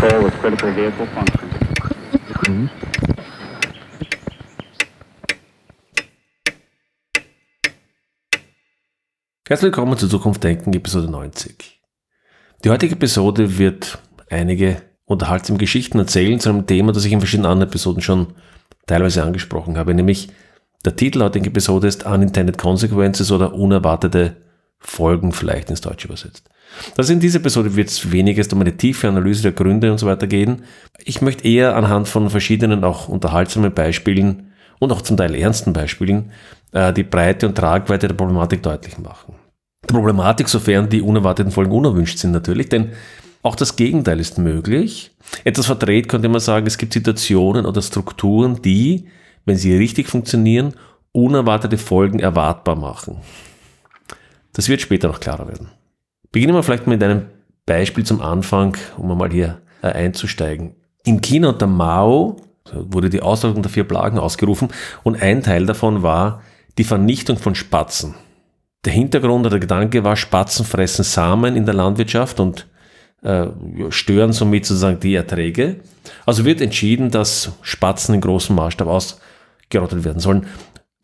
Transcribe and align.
4 0.00 0.24
with 0.24 0.32
critical 0.40 0.74
vehicle 0.74 1.06
function. 1.08 1.50
Herzlich 9.46 9.64
willkommen 9.64 9.98
zu 9.98 10.08
Zukunft 10.08 10.42
Denken, 10.42 10.72
Episode 10.72 11.10
90. 11.10 11.82
Die 12.64 12.70
heutige 12.70 12.94
Episode 12.94 13.58
wird 13.58 13.98
einige 14.30 14.80
unterhaltsame 15.04 15.58
Geschichten 15.58 15.98
erzählen 15.98 16.40
zu 16.40 16.48
einem 16.48 16.66
Thema, 16.66 16.92
das 16.92 17.04
ich 17.04 17.12
in 17.12 17.20
verschiedenen 17.20 17.50
anderen 17.50 17.68
Episoden 17.68 18.00
schon 18.00 18.28
teilweise 18.86 19.22
angesprochen 19.22 19.76
habe, 19.76 19.92
nämlich 19.92 20.30
der 20.82 20.96
Titel 20.96 21.18
der 21.18 21.26
heutigen 21.26 21.44
Episode 21.44 21.88
ist 21.88 22.06
Unintended 22.06 22.56
Consequences 22.56 23.30
oder 23.30 23.52
unerwartete 23.52 24.36
Folgen 24.78 25.32
vielleicht 25.32 25.68
ins 25.68 25.82
Deutsche 25.82 26.08
übersetzt. 26.08 26.48
Das 26.96 27.10
in 27.10 27.20
dieser 27.20 27.40
Episode 27.40 27.76
wird 27.76 27.88
es 27.88 28.12
weniger 28.12 28.44
um 28.52 28.60
eine 28.60 28.76
tiefe 28.76 29.08
Analyse 29.08 29.42
der 29.42 29.52
Gründe 29.52 29.90
und 29.90 29.98
so 29.98 30.06
weiter 30.06 30.26
gehen. 30.26 30.62
Ich 31.04 31.20
möchte 31.20 31.46
eher 31.46 31.76
anhand 31.76 32.08
von 32.08 32.30
verschiedenen 32.30 32.84
auch 32.84 33.08
unterhaltsamen 33.08 33.72
Beispielen 33.72 34.52
und 34.78 34.92
auch 34.92 35.02
zum 35.02 35.16
Teil 35.16 35.34
ernsten 35.34 35.72
Beispielen 35.72 36.32
äh, 36.72 36.92
die 36.92 37.04
Breite 37.04 37.46
und 37.46 37.56
Tragweite 37.56 38.08
der 38.08 38.14
Problematik 38.14 38.62
deutlich 38.62 38.98
machen. 38.98 39.34
Problematik, 39.86 40.48
sofern 40.48 40.88
die 40.88 41.02
unerwarteten 41.02 41.52
Folgen 41.52 41.72
unerwünscht 41.72 42.18
sind 42.18 42.32
natürlich, 42.32 42.68
denn 42.68 42.92
auch 43.42 43.56
das 43.56 43.76
Gegenteil 43.76 44.20
ist 44.20 44.38
möglich. 44.38 45.12
Etwas 45.44 45.66
verdreht 45.66 46.08
könnte 46.08 46.28
man 46.28 46.40
sagen, 46.40 46.66
es 46.66 46.78
gibt 46.78 46.92
Situationen 46.92 47.64
oder 47.64 47.80
Strukturen, 47.80 48.60
die, 48.62 49.06
wenn 49.46 49.56
sie 49.56 49.76
richtig 49.76 50.08
funktionieren, 50.08 50.74
unerwartete 51.12 51.78
Folgen 51.78 52.18
erwartbar 52.18 52.76
machen. 52.76 53.16
Das 54.52 54.68
wird 54.68 54.80
später 54.80 55.08
noch 55.08 55.20
klarer 55.20 55.48
werden. 55.48 55.68
Beginnen 56.32 56.54
wir 56.54 56.62
vielleicht 56.62 56.86
mit 56.86 57.02
einem 57.02 57.26
Beispiel 57.66 58.04
zum 58.04 58.20
Anfang, 58.20 58.76
um 58.96 59.16
mal 59.16 59.30
hier 59.30 59.60
äh, 59.82 59.88
einzusteigen. 59.88 60.74
In 61.04 61.20
China 61.20 61.50
unter 61.50 61.66
Mao 61.66 62.36
wurde 62.72 63.10
die 63.10 63.22
Ausrottung 63.22 63.62
der 63.62 63.70
vier 63.70 63.84
Plagen 63.84 64.18
ausgerufen 64.18 64.68
und 65.02 65.20
ein 65.20 65.42
Teil 65.42 65.66
davon 65.66 66.02
war 66.02 66.42
die 66.78 66.84
Vernichtung 66.84 67.36
von 67.36 67.54
Spatzen. 67.54 68.14
Der 68.84 68.92
Hintergrund 68.92 69.40
oder 69.40 69.50
der 69.50 69.60
Gedanke 69.60 70.04
war, 70.04 70.16
Spatzen 70.16 70.64
fressen 70.64 71.04
Samen 71.04 71.56
in 71.56 71.66
der 71.66 71.74
Landwirtschaft 71.74 72.40
und 72.40 72.66
äh, 73.22 73.48
stören 73.90 74.32
somit 74.32 74.64
sozusagen 74.64 75.00
die 75.00 75.14
Erträge. 75.14 75.80
Also 76.24 76.44
wird 76.44 76.60
entschieden, 76.60 77.10
dass 77.10 77.52
Spatzen 77.60 78.14
in 78.14 78.20
großem 78.22 78.56
Maßstab 78.56 78.88
ausgerottet 78.88 80.04
werden 80.04 80.20
sollen. 80.20 80.46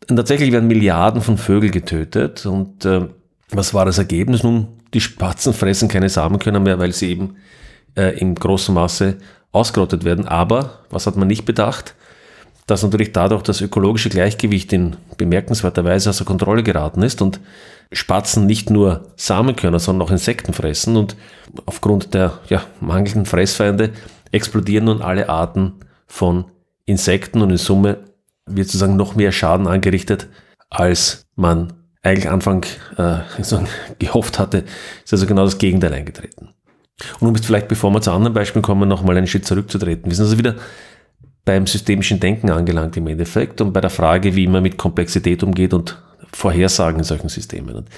Und 0.09 0.15
tatsächlich 0.15 0.51
werden 0.51 0.67
Milliarden 0.67 1.21
von 1.21 1.37
Vögeln 1.37 1.71
getötet. 1.71 2.45
Und 2.45 2.85
äh, 2.85 3.07
was 3.51 3.73
war 3.73 3.85
das 3.85 3.99
Ergebnis? 3.99 4.41
Nun, 4.41 4.67
die 4.93 5.01
Spatzen 5.01 5.53
fressen 5.53 5.89
keine 5.89 6.09
Samenkörner 6.09 6.59
mehr, 6.59 6.79
weil 6.79 6.93
sie 6.93 7.09
eben 7.09 7.37
äh, 7.95 8.17
in 8.19 8.35
großem 8.35 8.75
Maße 8.75 9.17
ausgerottet 9.51 10.03
werden. 10.03 10.27
Aber, 10.27 10.81
was 10.89 11.07
hat 11.07 11.15
man 11.15 11.27
nicht 11.27 11.45
bedacht? 11.45 11.95
dass 12.67 12.83
natürlich 12.83 13.13
dadurch 13.13 13.43
das 13.43 13.61
ökologische 13.61 14.09
Gleichgewicht 14.09 14.71
in 14.73 14.97
bemerkenswerter 15.17 15.85
Weise 15.85 16.09
außer 16.09 16.25
Kontrolle 16.25 16.63
geraten 16.63 17.01
ist 17.01 17.21
und 17.21 17.39
Spatzen 17.93 18.45
nicht 18.45 18.69
nur 18.69 19.13
Samenkörner, 19.15 19.79
sondern 19.79 20.05
auch 20.05 20.11
Insekten 20.11 20.51
fressen 20.51 20.97
und 20.97 21.15
aufgrund 21.65 22.13
der 22.13 22.39
ja, 22.49 22.61
mangelnden 22.81 23.25
Fressfeinde 23.25 23.91
explodieren 24.31 24.85
nun 24.85 25.01
alle 25.01 25.29
Arten 25.29 25.75
von 26.05 26.45
Insekten 26.85 27.41
und 27.41 27.49
in 27.49 27.57
Summe 27.57 27.99
wird 28.45 28.67
sozusagen 28.67 28.97
noch 28.97 29.15
mehr 29.15 29.31
Schaden 29.31 29.67
angerichtet, 29.67 30.27
als 30.69 31.25
man 31.35 31.73
eigentlich 32.07 32.29
Anfang 32.29 32.65
äh, 32.97 33.19
gehofft 33.99 34.39
hatte, 34.39 34.63
ist 35.03 35.13
also 35.13 35.25
genau 35.25 35.45
das 35.45 35.57
Gegenteil 35.57 35.93
eingetreten. 35.93 36.49
Und 37.19 37.27
um 37.27 37.35
jetzt 37.35 37.45
vielleicht, 37.45 37.67
bevor 37.67 37.91
wir 37.91 38.01
zu 38.01 38.11
anderen 38.11 38.33
Beispielen 38.33 38.63
kommen, 38.63 38.89
nochmal 38.89 39.17
einen 39.17 39.27
Schritt 39.27 39.45
zurückzutreten. 39.45 40.09
Wir 40.09 40.15
sind 40.15 40.25
also 40.25 40.37
wieder 40.37 40.55
beim 41.45 41.67
systemischen 41.67 42.19
Denken 42.19 42.49
angelangt 42.49 42.97
im 42.97 43.07
Endeffekt 43.07 43.61
und 43.61 43.71
bei 43.71 43.81
der 43.81 43.89
Frage, 43.89 44.35
wie 44.35 44.47
man 44.47 44.63
mit 44.63 44.77
Komplexität 44.77 45.43
umgeht 45.43 45.73
und 45.73 46.01
Vorhersagen 46.33 46.99
in 46.99 47.03
solchen 47.03 47.29
Systemen. 47.29 47.75
Und 47.75 47.89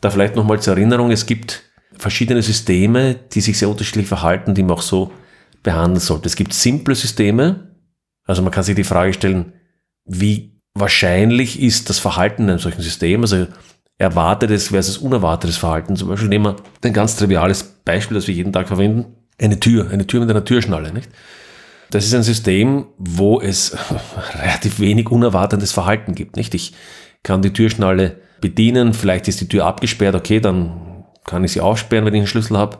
da 0.00 0.10
vielleicht 0.10 0.36
nochmal 0.36 0.60
zur 0.60 0.74
Erinnerung, 0.76 1.10
es 1.10 1.26
gibt 1.26 1.62
verschiedene 1.98 2.42
Systeme, 2.42 3.14
die 3.32 3.40
sich 3.40 3.58
sehr 3.58 3.68
unterschiedlich 3.68 4.06
verhalten, 4.06 4.54
die 4.54 4.62
man 4.62 4.72
auch 4.72 4.82
so 4.82 5.12
behandeln 5.62 6.00
sollte. 6.00 6.26
Es 6.26 6.36
gibt 6.36 6.54
simple 6.54 6.94
Systeme, 6.94 7.74
also 8.24 8.42
man 8.42 8.52
kann 8.52 8.64
sich 8.64 8.74
die 8.74 8.84
Frage 8.84 9.12
stellen, 9.12 9.52
wie 10.04 10.55
wahrscheinlich 10.78 11.60
ist 11.60 11.88
das 11.90 11.98
Verhalten 11.98 12.44
in 12.44 12.50
einem 12.50 12.58
solchen 12.58 12.82
System, 12.82 13.22
also 13.22 13.46
erwartetes 13.98 14.68
versus 14.68 14.98
unerwartetes 14.98 15.56
Verhalten. 15.56 15.96
Zum 15.96 16.08
Beispiel 16.08 16.28
nehmen 16.28 16.44
wir 16.44 16.56
ein 16.84 16.92
ganz 16.92 17.16
triviales 17.16 17.64
Beispiel, 17.84 18.16
das 18.16 18.26
wir 18.26 18.34
jeden 18.34 18.52
Tag 18.52 18.68
verwenden. 18.68 19.06
Eine 19.40 19.58
Tür, 19.58 19.90
eine 19.90 20.06
Tür 20.06 20.20
mit 20.20 20.30
einer 20.30 20.44
Türschnalle, 20.44 20.92
nicht? 20.92 21.08
Das 21.90 22.04
ist 22.04 22.14
ein 22.14 22.22
System, 22.22 22.86
wo 22.98 23.40
es 23.40 23.76
relativ 24.34 24.80
wenig 24.80 25.10
unerwartetes 25.10 25.72
Verhalten 25.72 26.14
gibt. 26.14 26.36
Nicht? 26.36 26.54
Ich 26.54 26.74
kann 27.22 27.42
die 27.42 27.52
Türschnalle 27.52 28.16
bedienen, 28.40 28.92
vielleicht 28.92 29.28
ist 29.28 29.40
die 29.40 29.48
Tür 29.48 29.64
abgesperrt, 29.64 30.14
okay, 30.14 30.40
dann 30.40 31.04
kann 31.24 31.42
ich 31.44 31.52
sie 31.52 31.60
aufsperren, 31.60 32.04
wenn 32.04 32.14
ich 32.14 32.20
einen 32.20 32.26
Schlüssel 32.26 32.58
habe. 32.58 32.78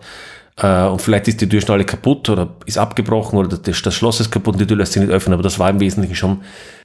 Äh, 0.60 0.84
und 0.86 1.02
vielleicht 1.02 1.28
ist 1.28 1.40
die 1.40 1.48
Türschnalle 1.48 1.84
kaputt 1.84 2.28
oder 2.28 2.56
ist 2.66 2.78
abgebrochen 2.78 3.38
oder 3.38 3.56
das, 3.56 3.76
Schloss 3.94 4.20
ist 4.20 4.30
kaputt 4.30 4.54
und 4.54 4.60
die 4.60 4.66
Tür 4.66 4.78
lässt 4.78 4.92
sich 4.92 5.02
nicht 5.02 5.12
öffnen. 5.12 5.34
Aber 5.34 5.42
das 5.42 5.58
war 5.58 5.70
im 5.70 5.80
Wesentlichen 5.80 6.16
schon 6.16 6.42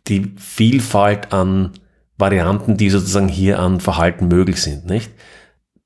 die 0.08 0.34
Vielfalt 0.38 1.34
an 1.34 1.72
Varianten, 2.18 2.78
die 2.78 2.90
sozusagen 2.90 3.28
hier 3.28 3.60
an 3.60 3.80
Verhalten 3.80 4.28
möglich 4.28 4.62
sind. 4.62 4.86
Nicht? 4.86 5.12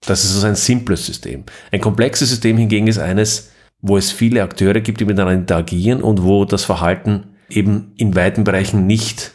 Das 0.06 0.24
ist 0.24 0.36
also 0.36 0.48
ein 0.48 0.56
simples 0.56 1.06
System. 1.06 1.46
Ein 1.72 1.82
komplexes 1.82 2.30
System 2.30 2.58
hingegen 2.58 2.88
ist 2.88 3.00
eines, 3.00 3.52
wo 3.82 3.98
es 3.98 4.12
viele 4.12 4.44
Akteure 4.44 4.82
gibt, 4.82 5.00
die 5.00 5.06
miteinander 5.06 5.34
interagieren 5.34 6.02
und 6.02 6.24
wo 6.24 6.46
das 6.46 6.64
Verhalten 6.64 7.36
eben 7.50 7.94
in 7.98 8.16
weiten 8.16 8.44
Bereichen 8.44 8.88
nicht 8.88 9.32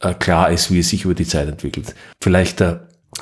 äh, 0.00 0.14
klar 0.14 0.50
ist, 0.50 0.70
wie 0.70 0.80
es 0.80 0.88
sich 0.88 1.04
über 1.04 1.14
die 1.14 1.26
Zeit 1.26 1.48
entwickelt. 1.48 1.94
Vielleicht 2.22 2.60
äh, 2.60 2.78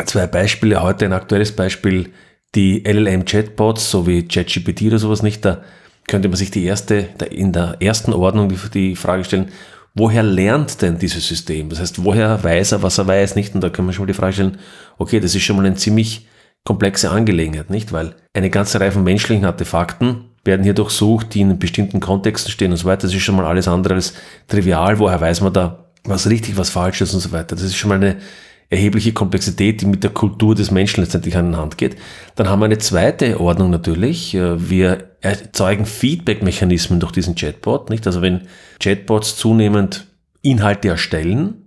zwei 0.07 0.27
Beispiele. 0.27 0.83
Heute 0.83 1.05
ein 1.05 1.13
aktuelles 1.13 1.53
Beispiel, 1.53 2.11
die 2.55 2.85
LLM-Chatbots, 2.85 3.91
so 3.91 4.07
wie 4.07 4.27
ChatGPT 4.27 4.83
oder 4.83 4.99
sowas 4.99 5.23
nicht. 5.23 5.45
Da 5.45 5.63
könnte 6.07 6.29
man 6.29 6.37
sich 6.37 6.51
die 6.51 6.65
erste, 6.65 7.09
in 7.31 7.53
der 7.53 7.77
ersten 7.81 8.13
Ordnung 8.13 8.53
die, 8.73 8.97
Frage 8.97 9.25
stellen, 9.25 9.49
woher 9.95 10.23
lernt 10.23 10.83
denn 10.83 10.99
dieses 10.99 11.27
System? 11.27 11.69
Das 11.69 11.81
heißt, 11.81 12.05
woher 12.05 12.43
weiß 12.43 12.73
er, 12.73 12.83
was 12.83 12.99
er 12.99 13.07
weiß, 13.07 13.37
nicht? 13.37 13.55
Und 13.55 13.63
da 13.63 13.71
kann 13.71 13.85
man 13.85 13.95
schon 13.95 14.05
mal 14.05 14.13
die 14.13 14.19
Frage 14.19 14.35
stellen, 14.35 14.59
okay, 14.99 15.21
das 15.21 15.35
ist 15.35 15.43
schon 15.43 15.57
mal 15.57 15.65
eine 15.65 15.77
ziemlich 15.77 16.27
komplexe 16.65 17.11
Angelegenheit, 17.11 17.71
nicht? 17.71 17.93
Weil 17.93 18.15
eine 18.35 18.51
ganze 18.51 18.81
Reihe 18.81 18.93
von 18.93 19.05
menschlichen 19.05 19.45
Artefakten 19.45 20.27
werden 20.45 20.65
hier 20.65 20.75
durchsucht, 20.75 21.35
die 21.35 21.41
in 21.41 21.59
bestimmten 21.59 22.01
Kontexten 22.01 22.51
stehen 22.51 22.73
und 22.73 22.77
so 22.77 22.85
weiter. 22.85 23.03
Das 23.03 23.15
ist 23.15 23.23
schon 23.23 23.37
mal 23.37 23.47
alles 23.47 23.69
andere 23.69 23.95
als 23.95 24.15
trivial. 24.49 24.99
Woher 24.99 25.21
weiß 25.21 25.41
man 25.41 25.53
da, 25.53 25.87
was 26.05 26.29
richtig, 26.29 26.57
was 26.57 26.71
falsch 26.71 27.01
ist 27.01 27.15
und 27.15 27.21
so 27.21 27.33
weiter. 27.33 27.55
Das 27.55 27.63
ist 27.63 27.77
schon 27.77 27.89
mal 27.89 27.97
eine 27.97 28.17
erhebliche 28.73 29.13
Komplexität, 29.13 29.83
die 29.83 29.87
mit 29.87 30.03
der 30.03 30.11
Kultur 30.11 30.55
des 30.55 30.71
Menschen 30.71 31.03
letztendlich 31.03 31.37
an 31.37 31.53
die 31.53 31.59
Hand 31.59 31.77
geht. 31.77 31.97
Dann 32.37 32.49
haben 32.49 32.61
wir 32.61 32.65
eine 32.65 32.79
zweite 32.79 33.39
Ordnung 33.39 33.71
natürlich. 33.71 34.33
Wir 34.35 35.11
erzeugen 35.21 35.85
Feedback-Mechanismen 35.85 36.99
durch 36.99 37.13
diesen 37.13 37.35
Chatbot, 37.35 37.91
nicht? 37.91 38.07
Also 38.07 38.23
wenn 38.23 38.49
Chatbots 38.81 39.37
zunehmend 39.37 40.07
Inhalte 40.41 40.89
erstellen, 40.89 41.67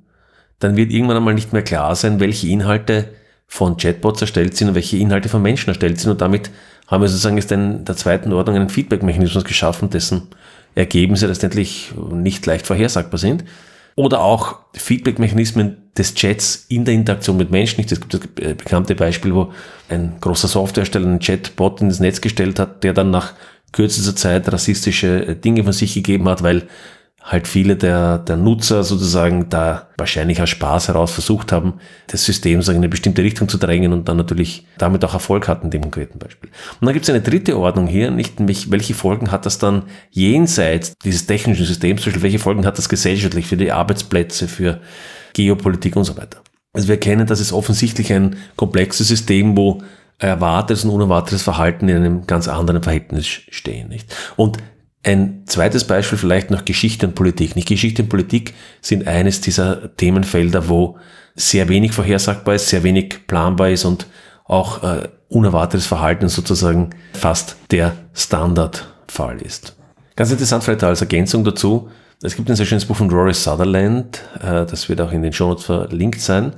dann 0.57 0.75
wird 0.77 0.91
irgendwann 0.91 1.17
einmal 1.17 1.35
nicht 1.35 1.53
mehr 1.53 1.61
klar 1.61 1.95
sein, 1.95 2.19
welche 2.19 2.47
Inhalte 2.47 3.09
von 3.45 3.77
Chatbots 3.77 4.21
erstellt 4.21 4.57
sind 4.57 4.69
und 4.69 4.75
welche 4.75 4.97
Inhalte 4.97 5.29
von 5.29 5.43
Menschen 5.43 5.69
erstellt 5.69 5.99
sind 5.99 6.09
und 6.11 6.21
damit 6.21 6.49
haben 6.87 7.01
wir 7.01 7.07
sozusagen 7.07 7.37
jetzt 7.37 7.51
in 7.51 7.85
der 7.85 7.95
zweiten 7.95 8.33
Ordnung 8.33 8.55
einen 8.55 8.69
Feedback-Mechanismus 8.69 9.43
geschaffen, 9.43 9.91
dessen 9.91 10.23
Ergebnisse 10.73 11.27
letztendlich 11.27 11.93
nicht 12.11 12.45
leicht 12.47 12.65
vorhersagbar 12.65 13.19
sind. 13.19 13.43
Oder 13.95 14.21
auch 14.21 14.59
Feedback-Mechanismen 14.73 15.91
des 15.97 16.13
Chats 16.15 16.65
in 16.67 16.83
der 16.83 16.93
Interaktion 16.93 17.37
mit 17.37 17.51
Menschen. 17.51 17.83
Es 17.85 17.99
gibt 17.99 18.13
das 18.13 18.21
bekannte 18.27 18.95
Beispiel, 18.95 19.33
wo 19.33 19.53
ein 19.87 20.17
großer 20.19 20.49
Softwarehersteller 20.49 21.07
einen 21.07 21.19
Chatbot 21.19 21.81
ins 21.81 22.01
Netz 22.01 22.19
gestellt 22.19 22.59
hat, 22.59 22.83
der 22.83 22.93
dann 22.93 23.11
nach 23.11 23.33
kürzester 23.71 24.15
Zeit 24.15 24.51
rassistische 24.51 25.35
Dinge 25.35 25.63
von 25.63 25.73
sich 25.73 25.93
gegeben 25.93 26.27
hat, 26.27 26.43
weil 26.43 26.67
halt 27.25 27.47
viele 27.47 27.75
der, 27.75 28.19
der 28.19 28.37
Nutzer 28.37 28.83
sozusagen 28.83 29.49
da 29.49 29.87
wahrscheinlich 29.97 30.41
aus 30.43 30.49
Spaß 30.49 30.89
heraus 30.89 31.11
versucht 31.11 31.51
haben, 31.51 31.79
das 32.07 32.23
System 32.23 32.61
so 32.61 32.71
in 32.71 32.77
eine 32.77 32.87
bestimmte 32.87 33.23
Richtung 33.23 33.49
zu 33.49 33.57
drängen 33.57 33.93
und 33.93 34.07
dann 34.07 34.17
natürlich 34.17 34.67
damit 34.77 35.03
auch 35.03 35.13
Erfolg 35.15 35.47
hatten 35.47 35.71
dem 35.71 35.81
konkreten 35.81 36.19
Beispiel. 36.19 36.51
Und 36.79 36.85
dann 36.85 36.93
gibt 36.93 37.05
es 37.05 37.09
eine 37.09 37.21
dritte 37.21 37.57
Ordnung 37.57 37.87
hier, 37.87 38.11
nicht 38.11 38.35
welche 38.37 38.93
Folgen 38.93 39.31
hat 39.31 39.47
das 39.47 39.57
dann 39.57 39.83
jenseits 40.11 40.93
dieses 41.03 41.25
technischen 41.25 41.65
Systems, 41.65 42.03
zum 42.03 42.11
Beispiel 42.11 42.23
welche 42.23 42.39
Folgen 42.39 42.65
hat 42.65 42.77
das 42.77 42.89
gesellschaftlich 42.89 43.47
für 43.47 43.57
die 43.57 43.71
Arbeitsplätze, 43.71 44.47
für 44.47 44.79
Geopolitik 45.33 45.95
und 45.95 46.03
so 46.03 46.15
weiter. 46.17 46.41
Also 46.73 46.87
wir 46.87 46.95
erkennen, 46.95 47.25
dass 47.25 47.39
es 47.39 47.51
offensichtlich 47.51 48.13
ein 48.13 48.35
komplexes 48.55 49.07
System, 49.07 49.57
wo 49.57 49.81
erwartetes 50.19 50.85
und 50.85 50.91
unerwartetes 50.91 51.41
Verhalten 51.41 51.89
in 51.89 51.97
einem 51.97 52.27
ganz 52.27 52.47
anderen 52.47 52.83
Verhältnis 52.83 53.25
stehen. 53.25 53.89
Nicht? 53.89 54.15
Und 54.35 54.59
ein 55.05 55.43
zweites 55.45 55.85
Beispiel 55.85 56.17
vielleicht 56.17 56.51
noch 56.51 56.65
Geschichte 56.65 57.07
und 57.07 57.15
Politik. 57.15 57.55
Nicht 57.55 57.67
Geschichte 57.67 58.03
und 58.03 58.09
Politik 58.09 58.53
sind 58.81 59.07
eines 59.07 59.41
dieser 59.41 59.95
Themenfelder, 59.95 60.67
wo 60.67 60.97
sehr 61.35 61.69
wenig 61.69 61.91
vorhersagbar 61.91 62.55
ist, 62.55 62.69
sehr 62.69 62.83
wenig 62.83 63.27
planbar 63.27 63.69
ist 63.69 63.85
und 63.85 64.07
auch 64.45 64.83
äh, 64.83 65.07
unerwartetes 65.29 65.85
Verhalten 65.85 66.27
sozusagen 66.27 66.91
fast 67.13 67.57
der 67.71 67.95
Standardfall 68.13 69.41
ist. 69.41 69.75
Ganz 70.15 70.31
interessant 70.31 70.63
vielleicht 70.63 70.83
als 70.83 71.01
Ergänzung 71.01 71.43
dazu. 71.43 71.89
Es 72.23 72.35
gibt 72.35 72.49
ein 72.49 72.55
sehr 72.55 72.65
schönes 72.65 72.85
Buch 72.85 72.95
von 72.95 73.09
Rory 73.09 73.33
Sutherland, 73.33 74.21
äh, 74.41 74.65
das 74.65 74.87
wird 74.87 75.01
auch 75.01 75.11
in 75.11 75.21
den 75.21 75.33
Show 75.33 75.49
Notes 75.49 75.65
verlinkt 75.65 76.21
sein. 76.21 76.53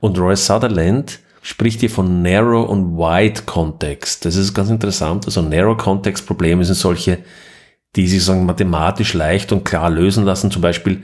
Und 0.00 0.18
Roy 0.18 0.34
Sutherland 0.34 1.20
spricht 1.42 1.80
hier 1.80 1.90
von 1.90 2.22
Narrow 2.22 2.68
und 2.68 2.96
Wide 2.96 3.42
Context. 3.46 4.24
Das 4.24 4.36
ist 4.36 4.54
ganz 4.54 4.70
interessant. 4.70 5.26
Also 5.26 5.42
Narrow 5.42 5.76
Context 5.76 6.26
Probleme 6.26 6.64
sind 6.64 6.76
solche, 6.76 7.18
die 7.96 8.08
sich 8.08 8.24
sagen 8.24 8.46
mathematisch 8.46 9.14
leicht 9.14 9.52
und 9.52 9.64
klar 9.64 9.90
lösen 9.90 10.24
lassen. 10.24 10.50
Zum 10.50 10.62
Beispiel, 10.62 11.02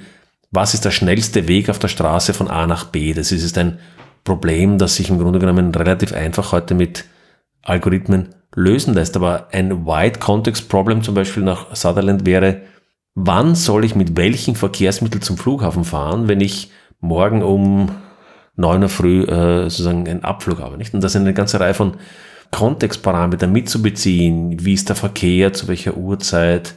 was 0.50 0.75
ist 0.75 0.85
der 0.85 0.90
schnellste 0.90 1.49
Weg 1.49 1.69
auf 1.69 1.79
der 1.79 1.88
Straße 1.88 2.32
von 2.32 2.49
A 2.49 2.67
nach 2.67 2.87
B? 2.87 3.12
Das 3.12 3.32
ist 3.32 3.58
ein 3.58 3.79
Problem, 4.25 4.79
das 4.79 4.96
sich 4.96 5.11
im 5.11 5.19
Grunde 5.19 5.38
genommen 5.38 5.75
relativ 5.75 6.12
einfach 6.12 6.52
heute 6.52 6.75
mit 6.75 7.05
Algorithmen 7.62 8.35
lösen 8.55 8.94
lässt. 8.94 9.17
Aber 9.17 9.49
ein 9.52 9.87
Wide 9.87 10.19
Context 10.19 10.69
Problem 10.69 11.02
zum 11.02 11.14
Beispiel 11.14 11.43
nach 11.43 11.75
Sutherland 11.75 12.25
wäre, 12.25 12.62
wann 13.14 13.55
soll 13.55 13.84
ich 13.84 13.94
mit 13.94 14.17
welchen 14.17 14.55
Verkehrsmitteln 14.55 15.23
zum 15.23 15.37
Flughafen 15.37 15.84
fahren, 15.84 16.29
wenn 16.29 16.41
ich 16.41 16.70
morgen 17.00 17.43
um 17.43 17.91
9 18.56 18.82
Uhr 18.82 18.88
früh 18.88 19.23
äh, 19.23 19.70
sozusagen 19.70 20.08
einen 20.08 20.25
Abflug 20.25 20.61
habe. 20.61 20.79
Nicht? 20.79 20.94
Und 20.94 21.02
das 21.02 21.12
sind 21.12 21.23
eine 21.23 21.34
ganze 21.34 21.61
Reihe 21.61 21.75
von 21.75 21.96
Kontextparametern 22.50 23.52
mitzubeziehen. 23.52 24.64
Wie 24.64 24.74
ist 24.74 24.88
der 24.88 24.96
Verkehr, 24.96 25.52
zu 25.52 25.68
welcher 25.68 25.96
Uhrzeit, 25.96 26.74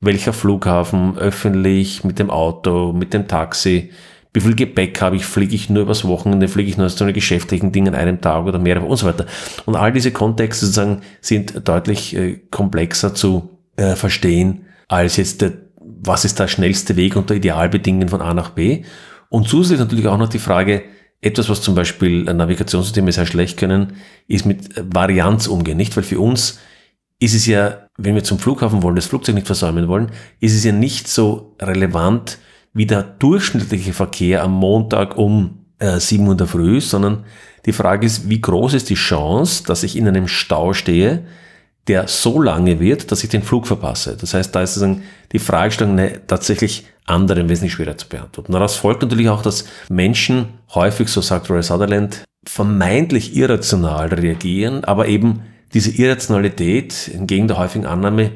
welcher 0.00 0.32
Flughafen, 0.32 1.18
öffentlich, 1.18 2.04
mit 2.04 2.18
dem 2.18 2.30
Auto, 2.30 2.92
mit 2.92 3.12
dem 3.14 3.26
Taxi, 3.26 3.90
wie 4.32 4.40
viel 4.40 4.54
Gepäck 4.54 5.00
habe 5.00 5.16
ich, 5.16 5.24
fliege 5.24 5.54
ich 5.54 5.70
nur 5.70 5.82
übers 5.82 6.04
Wochenende, 6.06 6.48
fliege 6.48 6.68
ich 6.68 6.76
nur 6.76 6.88
zu 6.88 7.02
einem 7.02 7.14
geschäftlichen 7.14 7.72
Ding 7.72 7.88
an 7.88 7.94
einem 7.94 8.20
Tag 8.20 8.44
oder 8.44 8.58
mehrere 8.58 8.84
und 8.84 8.96
so 8.96 9.06
weiter. 9.06 9.26
Und 9.64 9.74
all 9.74 9.92
diese 9.92 10.12
Kontexte 10.12 10.66
sozusagen 10.66 11.00
sind 11.20 11.66
deutlich 11.66 12.14
äh, 12.14 12.40
komplexer 12.50 13.14
zu 13.14 13.50
äh, 13.76 13.96
verstehen 13.96 14.66
als 14.86 15.16
jetzt 15.16 15.40
der, 15.42 15.52
was 15.80 16.24
ist 16.24 16.38
der 16.38 16.48
schnellste 16.48 16.96
Weg 16.96 17.16
unter 17.16 17.34
Idealbedingungen 17.34 18.08
von 18.08 18.20
A 18.20 18.34
nach 18.34 18.50
B. 18.50 18.84
Und 19.28 19.48
zusätzlich 19.48 19.80
natürlich 19.80 20.08
auch 20.08 20.18
noch 20.18 20.28
die 20.28 20.38
Frage, 20.38 20.82
etwas, 21.20 21.48
was 21.48 21.62
zum 21.62 21.74
Beispiel 21.74 22.22
Navigationssysteme 22.24 23.12
sehr 23.12 23.26
schlecht 23.26 23.58
können, 23.58 23.94
ist 24.28 24.46
mit 24.46 24.70
Varianz 24.76 25.46
umgehen, 25.46 25.76
nicht? 25.76 25.96
Weil 25.96 26.04
für 26.04 26.20
uns 26.20 26.60
ist 27.18 27.34
es 27.34 27.46
ja, 27.46 27.88
wenn 27.96 28.14
wir 28.14 28.22
zum 28.22 28.38
Flughafen 28.38 28.82
wollen, 28.82 28.96
das 28.96 29.06
Flugzeug 29.06 29.34
nicht 29.34 29.46
versäumen 29.46 29.88
wollen, 29.88 30.12
ist 30.40 30.54
es 30.54 30.64
ja 30.64 30.72
nicht 30.72 31.08
so 31.08 31.56
relevant 31.60 32.38
wie 32.72 32.86
der 32.86 33.02
durchschnittliche 33.02 33.92
Verkehr 33.92 34.42
am 34.44 34.52
Montag 34.52 35.16
um 35.16 35.64
äh, 35.80 35.98
7 35.98 36.26
Uhr 36.28 36.46
Früh, 36.46 36.80
sondern 36.80 37.24
die 37.66 37.72
Frage 37.72 38.06
ist, 38.06 38.28
wie 38.28 38.40
groß 38.40 38.74
ist 38.74 38.88
die 38.88 38.94
Chance, 38.94 39.64
dass 39.64 39.82
ich 39.82 39.96
in 39.96 40.06
einem 40.06 40.28
Stau 40.28 40.72
stehe, 40.72 41.24
der 41.88 42.06
so 42.06 42.40
lange 42.40 42.80
wird, 42.80 43.10
dass 43.10 43.24
ich 43.24 43.30
den 43.30 43.42
Flug 43.42 43.66
verpasse. 43.66 44.16
Das 44.20 44.34
heißt, 44.34 44.54
da 44.54 44.62
ist 44.62 44.84
die 45.32 45.38
Fragestellung 45.38 45.94
eine 45.94 46.26
tatsächlich 46.26 46.86
andere, 47.06 47.48
wesentlich 47.48 47.72
schwerer 47.72 47.96
zu 47.96 48.08
beantworten. 48.08 48.52
Daraus 48.52 48.76
folgt 48.76 49.02
natürlich 49.02 49.30
auch, 49.30 49.42
dass 49.42 49.64
Menschen 49.88 50.48
häufig, 50.74 51.08
so 51.08 51.20
sagt 51.20 51.50
Roy 51.50 51.62
Sutherland, 51.62 52.24
vermeintlich 52.44 53.36
irrational 53.36 54.08
reagieren, 54.08 54.84
aber 54.84 55.08
eben 55.08 55.42
diese 55.74 55.90
Irrationalität 55.90 57.10
entgegen 57.12 57.48
der 57.48 57.58
häufigen 57.58 57.86
Annahme 57.86 58.32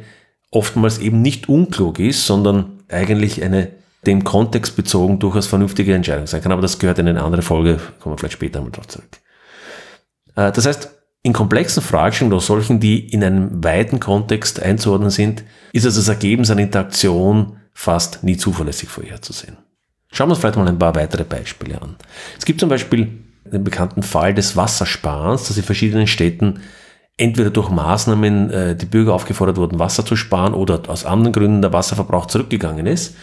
oftmals 0.51 0.99
eben 0.99 1.23
nicht 1.23 1.49
unklug 1.49 1.99
ist, 1.99 2.27
sondern 2.27 2.83
eigentlich 2.89 3.43
eine 3.43 3.71
dem 4.07 4.25
Kontext 4.25 4.77
bezogen 4.77 5.19
durchaus 5.19 5.47
vernünftige 5.47 5.95
Entscheidung 5.95 6.27
sein 6.27 6.43
kann. 6.43 6.53
Aber 6.53 6.63
das 6.63 6.79
gehört 6.79 6.99
in 6.99 7.09
eine 7.09 7.23
andere 7.23 7.43
Folge, 7.43 7.79
kommen 8.01 8.15
wir 8.15 8.19
vielleicht 8.19 8.35
später 8.35 8.59
einmal 8.59 8.73
drauf 8.73 8.89
zurück. 8.89 9.09
Äh, 10.35 10.53
das 10.53 10.67
heißt, 10.67 10.91
in 11.23 11.33
komplexen 11.33 11.83
Fragestellungen 11.83 12.35
oder 12.35 12.45
solchen, 12.45 12.81
die 12.81 13.09
in 13.09 13.23
einem 13.23 13.63
weiten 13.63 14.01
Kontext 14.01 14.61
einzuordnen 14.61 15.11
sind, 15.11 15.45
ist 15.73 15.85
also 15.85 16.01
das 16.01 16.09
Ergebnis 16.09 16.51
einer 16.51 16.63
Interaktion 16.63 17.59
fast 17.73 18.25
nie 18.25 18.37
zuverlässig 18.37 18.89
vorherzusehen. 18.89 19.57
Schauen 20.11 20.29
wir 20.29 20.33
uns 20.33 20.41
vielleicht 20.41 20.57
mal 20.57 20.69
ein 20.69 20.79
paar 20.79 20.95
weitere 20.95 21.25
Beispiele 21.25 21.81
an. 21.81 21.97
Es 22.39 22.45
gibt 22.45 22.61
zum 22.61 22.69
Beispiel 22.69 23.25
den 23.45 23.65
bekannten 23.65 24.03
Fall 24.03 24.35
des 24.35 24.57
Wassersparens, 24.57 25.49
dass 25.49 25.57
in 25.57 25.63
verschiedenen 25.63 26.07
Städten 26.07 26.61
entweder 27.17 27.51
durch 27.51 27.71
Maßnahmen 27.71 28.51
äh, 28.51 28.77
die 28.77 28.87
Bürger 28.87 29.15
aufgefordert 29.15 29.57
wurden, 29.57 29.79
Wasser 29.79 30.05
zu 30.05 30.17
sparen 30.17 30.55
oder 30.55 30.83
aus 30.89 31.05
anderen 31.05 31.33
Gründen 31.33 31.63
der 31.63 31.73
Wasserverbrauch 31.73 32.27
zurückgegangen 32.27 32.87
ist. 32.87 33.15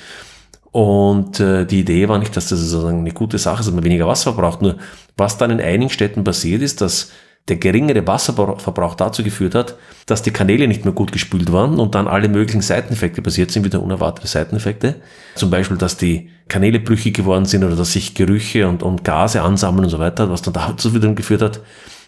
Und 0.71 1.39
äh, 1.39 1.65
die 1.65 1.79
Idee 1.79 2.07
war 2.07 2.19
nicht, 2.19 2.35
dass 2.37 2.49
das 2.49 2.59
sozusagen 2.59 2.99
eine 2.99 3.11
gute 3.11 3.39
Sache 3.39 3.61
ist, 3.61 3.65
dass 3.65 3.73
man 3.73 3.83
weniger 3.83 4.07
Wasser 4.07 4.33
verbraucht. 4.33 4.61
Nur 4.61 4.77
was 5.17 5.37
dann 5.37 5.51
in 5.51 5.59
einigen 5.59 5.89
Städten 5.89 6.23
passiert 6.23 6.61
ist, 6.61 6.81
dass 6.81 7.11
der 7.47 7.57
geringere 7.57 8.05
Wasserverbrauch 8.05 8.95
dazu 8.95 9.23
geführt 9.23 9.55
hat, 9.55 9.75
dass 10.05 10.21
die 10.21 10.31
Kanäle 10.31 10.67
nicht 10.67 10.85
mehr 10.85 10.93
gut 10.93 11.11
gespült 11.11 11.51
waren 11.51 11.79
und 11.79 11.95
dann 11.95 12.07
alle 12.07 12.29
möglichen 12.29 12.61
Seiteneffekte 12.61 13.21
passiert 13.21 13.51
sind, 13.51 13.65
wieder 13.65 13.81
unerwartete 13.81 14.27
Seiteneffekte. 14.27 14.95
Zum 15.35 15.49
Beispiel, 15.49 15.77
dass 15.77 15.97
die 15.97 16.29
Kanäle 16.47 16.79
brüchig 16.79 17.15
geworden 17.15 17.45
sind 17.45 17.63
oder 17.63 17.75
dass 17.75 17.93
sich 17.93 18.13
Gerüche 18.13 18.67
und, 18.67 18.83
und 18.83 19.03
Gase 19.03 19.41
ansammeln 19.41 19.85
und 19.85 19.89
so 19.89 19.99
weiter, 19.99 20.29
was 20.29 20.41
dann 20.41 20.53
dazu 20.53 20.93
wiederum 20.93 21.15
geführt 21.15 21.41
hat, 21.41 21.61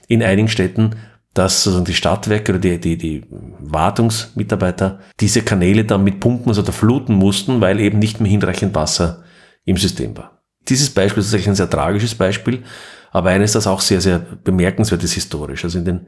in 0.07 0.22
einigen 0.22 0.48
Städten, 0.48 0.95
dass 1.34 1.63
sozusagen 1.63 1.86
die 1.86 1.94
Stadtwerke 1.94 2.51
oder 2.51 2.60
die, 2.60 2.80
die, 2.80 2.98
die 2.98 3.24
Wartungsmitarbeiter 3.60 5.00
diese 5.19 5.42
Kanäle 5.42 5.86
dann 5.86 6.04
mit 6.04 6.19
Pumpen 6.19 6.51
oder 6.51 6.74
fluten 6.74 7.16
mussten, 7.16 7.62
weil 7.62 7.80
eben 7.80 8.00
nicht 8.00 8.19
mehr 8.19 8.30
hinreichend 8.30 8.75
Wasser 8.75 9.24
im 9.63 9.77
System 9.77 10.18
war. 10.18 10.42
Dieses 10.68 10.89
Beispiel 10.89 11.22
ist 11.22 11.27
tatsächlich 11.27 11.50
ein 11.50 11.56
sehr 11.56 11.69
tragisches 11.69 12.16
Beispiel, 12.16 12.63
aber 13.12 13.30
eines, 13.30 13.52
das 13.52 13.68
auch 13.68 13.81
sehr, 13.81 14.02
sehr 14.02 14.19
bemerkenswert 14.19 15.04
ist 15.04 15.13
historisch. 15.13 15.63
Also 15.63 15.78
in 15.78 15.86
den 15.86 16.08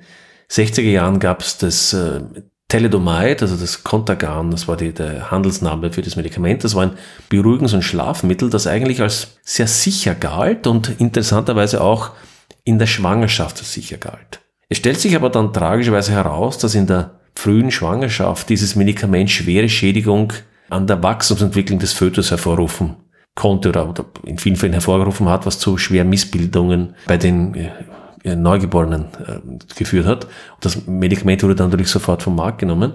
60er 0.49 0.81
Jahren 0.81 1.19
gab 1.19 1.41
es 1.41 1.57
das 1.57 1.93
äh, 1.93 2.21
Thalidomide, 2.69 3.41
also 3.41 3.55
das 3.57 3.83
Contagan, 3.83 4.49
das 4.49 4.67
war 4.67 4.77
die, 4.77 4.93
der 4.93 5.29
Handelsname 5.29 5.91
für 5.91 6.01
das 6.01 6.15
Medikament. 6.15 6.63
Das 6.63 6.75
war 6.75 6.83
ein 6.83 6.97
Beruhigungs- 7.29 7.75
und 7.75 7.83
Schlafmittel, 7.83 8.49
das 8.49 8.65
eigentlich 8.65 9.01
als 9.01 9.37
sehr 9.43 9.67
sicher 9.67 10.15
galt 10.15 10.65
und 10.65 10.99
interessanterweise 10.99 11.81
auch 11.81 12.11
in 12.63 12.79
der 12.79 12.87
Schwangerschaft 12.87 13.59
als 13.59 13.73
sicher 13.73 13.97
galt. 13.97 14.39
Es 14.69 14.77
stellt 14.77 14.99
sich 14.99 15.15
aber 15.15 15.29
dann 15.29 15.53
tragischerweise 15.53 16.13
heraus, 16.13 16.57
dass 16.57 16.73
in 16.73 16.87
der 16.87 17.19
frühen 17.35 17.69
Schwangerschaft 17.69 18.49
dieses 18.49 18.75
Medikament 18.75 19.29
schwere 19.29 19.67
Schädigung 19.69 20.31
an 20.69 20.87
der 20.87 21.03
Wachstumsentwicklung 21.03 21.79
des 21.79 21.93
Fötus 21.93 22.31
hervorrufen 22.31 22.95
konnte 23.35 23.69
oder, 23.69 23.89
oder 23.89 24.05
in 24.25 24.37
vielen 24.37 24.55
Fällen 24.55 24.73
hervorgerufen 24.73 25.27
hat, 25.29 25.45
was 25.45 25.59
zu 25.59 25.77
schweren 25.77 26.09
Missbildungen 26.09 26.95
bei 27.07 27.17
den 27.17 27.55
äh, 28.23 28.35
Neugeborenen 28.35 29.05
äh, 29.27 29.75
geführt 29.75 30.05
hat. 30.05 30.25
Und 30.25 30.65
das 30.65 30.85
Medikament 30.85 31.43
wurde 31.43 31.55
dann 31.55 31.69
natürlich 31.69 31.89
sofort 31.89 32.23
vom 32.23 32.35
Markt 32.35 32.59
genommen. 32.59 32.93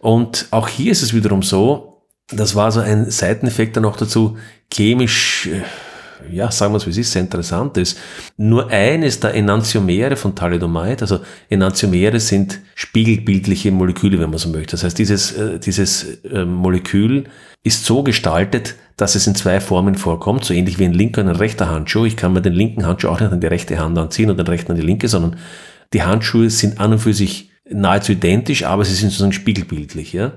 Und 0.00 0.46
auch 0.50 0.68
hier 0.68 0.92
ist 0.92 1.02
es 1.02 1.14
wiederum 1.14 1.42
so, 1.42 2.02
das 2.30 2.54
war 2.54 2.70
so 2.70 2.80
ein 2.80 3.10
Seiteneffekt 3.10 3.76
dann 3.76 3.84
auch 3.84 3.96
dazu, 3.96 4.36
chemisch 4.72 5.46
äh, 5.46 5.62
ja, 6.30 6.50
sagen 6.50 6.72
wir 6.72 6.78
es, 6.78 6.86
wie 6.86 6.90
es 6.90 6.98
ist, 6.98 7.12
sehr 7.12 7.22
interessant 7.22 7.76
ist. 7.76 7.98
Nur 8.36 8.70
eines 8.70 9.20
der 9.20 9.34
Enantiomere 9.34 10.16
von 10.16 10.34
Thalidomide, 10.34 11.02
also 11.02 11.20
Enantiomere 11.48 12.20
sind 12.20 12.60
spiegelbildliche 12.74 13.70
Moleküle, 13.70 14.18
wenn 14.18 14.30
man 14.30 14.38
so 14.38 14.48
möchte. 14.48 14.72
Das 14.72 14.84
heißt, 14.84 14.98
dieses, 14.98 15.32
äh, 15.32 15.58
dieses 15.58 16.22
äh, 16.24 16.44
Molekül 16.44 17.24
ist 17.62 17.84
so 17.84 18.02
gestaltet, 18.02 18.76
dass 18.96 19.14
es 19.14 19.26
in 19.26 19.34
zwei 19.34 19.60
Formen 19.60 19.94
vorkommt, 19.94 20.44
so 20.44 20.54
ähnlich 20.54 20.78
wie 20.78 20.84
ein 20.84 20.92
linker 20.92 21.22
und 21.22 21.28
ein 21.28 21.36
rechter 21.36 21.70
Handschuh. 21.70 22.04
Ich 22.04 22.16
kann 22.16 22.32
mir 22.32 22.42
den 22.42 22.52
linken 22.52 22.86
Handschuh 22.86 23.08
auch 23.08 23.20
nicht 23.20 23.32
an 23.32 23.40
die 23.40 23.46
rechte 23.46 23.78
Hand 23.78 23.96
anziehen 23.98 24.30
und 24.30 24.38
den 24.38 24.46
rechten 24.46 24.72
an 24.72 24.78
die 24.78 24.86
linke, 24.86 25.08
sondern 25.08 25.36
die 25.92 26.02
Handschuhe 26.02 26.50
sind 26.50 26.80
an 26.80 26.92
und 26.92 26.98
für 26.98 27.14
sich 27.14 27.50
nahezu 27.70 28.12
identisch, 28.12 28.64
aber 28.64 28.84
sie 28.84 28.94
sind 28.94 29.10
sozusagen 29.10 29.32
spiegelbildlich. 29.32 30.12
Ja? 30.12 30.32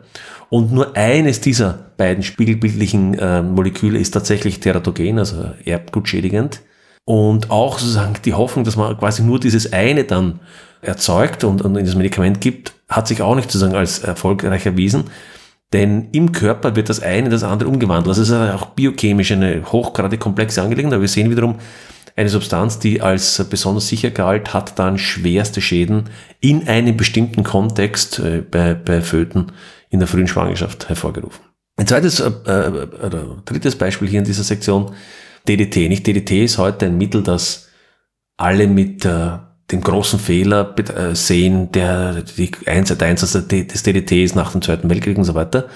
Und 0.52 0.74
nur 0.74 0.98
eines 0.98 1.40
dieser 1.40 1.92
beiden 1.96 2.24
spiegelbildlichen 2.24 3.18
äh, 3.18 3.42
Moleküle 3.42 3.98
ist 3.98 4.12
tatsächlich 4.12 4.60
teratogen, 4.60 5.18
also 5.18 5.46
erbgutschädigend. 5.64 6.60
Und 7.06 7.50
auch 7.50 7.80
sozusagen 7.80 8.16
die 8.26 8.34
Hoffnung, 8.34 8.66
dass 8.66 8.76
man 8.76 8.98
quasi 8.98 9.24
nur 9.24 9.40
dieses 9.40 9.72
eine 9.72 10.04
dann 10.04 10.42
erzeugt 10.82 11.46
und, 11.46 11.62
und 11.62 11.78
in 11.78 11.86
das 11.86 11.96
Medikament 11.96 12.42
gibt, 12.42 12.74
hat 12.90 13.08
sich 13.08 13.22
auch 13.22 13.34
nicht 13.36 13.50
sozusagen 13.50 13.78
als 13.78 14.00
erfolgreich 14.00 14.66
erwiesen. 14.66 15.06
Denn 15.72 16.10
im 16.12 16.34
Körper 16.34 16.76
wird 16.76 16.90
das 16.90 17.02
eine 17.02 17.28
in 17.28 17.32
das 17.32 17.46
andere 17.46 17.70
umgewandelt. 17.70 18.10
Das 18.10 18.18
ist 18.18 18.34
auch 18.34 18.66
biochemisch 18.72 19.32
eine 19.32 19.72
hochgradig 19.72 20.20
komplexe 20.20 20.62
Angelegenheit. 20.62 20.96
Aber 20.96 21.04
wir 21.04 21.08
sehen 21.08 21.32
wiederum, 21.32 21.60
eine 22.18 22.28
Substanz, 22.28 22.78
die 22.78 23.02
als 23.02 23.42
besonders 23.50 23.88
sicher 23.88 24.10
galt, 24.10 24.54
hat 24.54 24.78
dann 24.78 24.98
schwerste 24.98 25.62
Schäden 25.62 26.10
in 26.42 26.68
einem 26.68 26.98
bestimmten 26.98 27.44
Kontext 27.46 28.20
äh, 28.20 28.42
bei, 28.42 28.74
bei 28.74 29.02
Föten 29.02 29.54
in 29.92 30.00
der 30.00 30.08
frühen 30.08 30.28
Schwangerschaft 30.28 30.90
hervorgerufen. 30.90 31.46
Ein 31.78 31.86
zweites 31.86 32.20
äh, 32.20 32.30
äh, 32.30 32.88
oder 33.06 33.42
drittes 33.46 33.76
Beispiel 33.76 34.08
hier 34.08 34.20
in 34.20 34.26
dieser 34.26 34.44
Sektion, 34.44 34.94
DDT. 35.48 35.90
Nicht 35.90 36.08
DDT 36.08 36.44
ist 36.44 36.58
heute 36.58 36.88
ein 36.88 36.98
Mittel, 36.98 37.22
das 37.22 37.70
alle 38.38 38.68
mit 38.68 39.06
äh, 39.06 39.38
dem 39.72 39.82
großen 39.82 40.20
Fehler 40.20 40.76
äh, 40.78 41.16
sehen, 41.16 41.72
der 41.72 42.24
die 42.24 42.52
Einsatz 42.66 43.32
des 43.32 43.84
DDT 43.84 44.24
ist 44.24 44.36
nach 44.36 44.52
dem 44.52 44.62
Zweiten 44.62 44.90
Weltkrieg 44.90 45.18
und 45.18 45.24
so 45.24 45.36
weiter. 45.36 45.68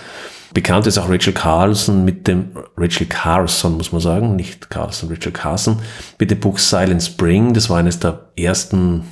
Bekannt 0.53 0.87
ist 0.87 0.97
auch 0.97 1.09
Rachel 1.09 1.33
Carlson 1.33 2.05
mit 2.05 2.27
dem, 2.27 2.51
Rachel 2.77 3.07
Carson 3.07 3.75
muss 3.75 3.91
man 3.91 3.99
sagen, 3.99 4.35
nicht 4.35 4.69
Carlson, 4.69 5.09
Rachel 5.09 5.33
Carson, 5.33 5.79
mit 6.17 6.31
dem 6.31 6.39
Buch 6.39 6.59
Silent 6.59 7.03
Spring. 7.03 7.53
Das 7.53 7.69
war 7.69 7.79
eines 7.79 7.99
der 7.99 8.29
ersten 8.37 9.03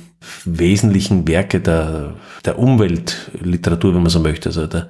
wesentlichen 0.44 1.26
Werke 1.28 1.60
der, 1.60 2.14
der 2.44 2.58
Umweltliteratur, 2.58 3.94
wenn 3.94 4.02
man 4.02 4.10
so 4.10 4.20
möchte. 4.20 4.48
Also 4.48 4.66
der, 4.66 4.88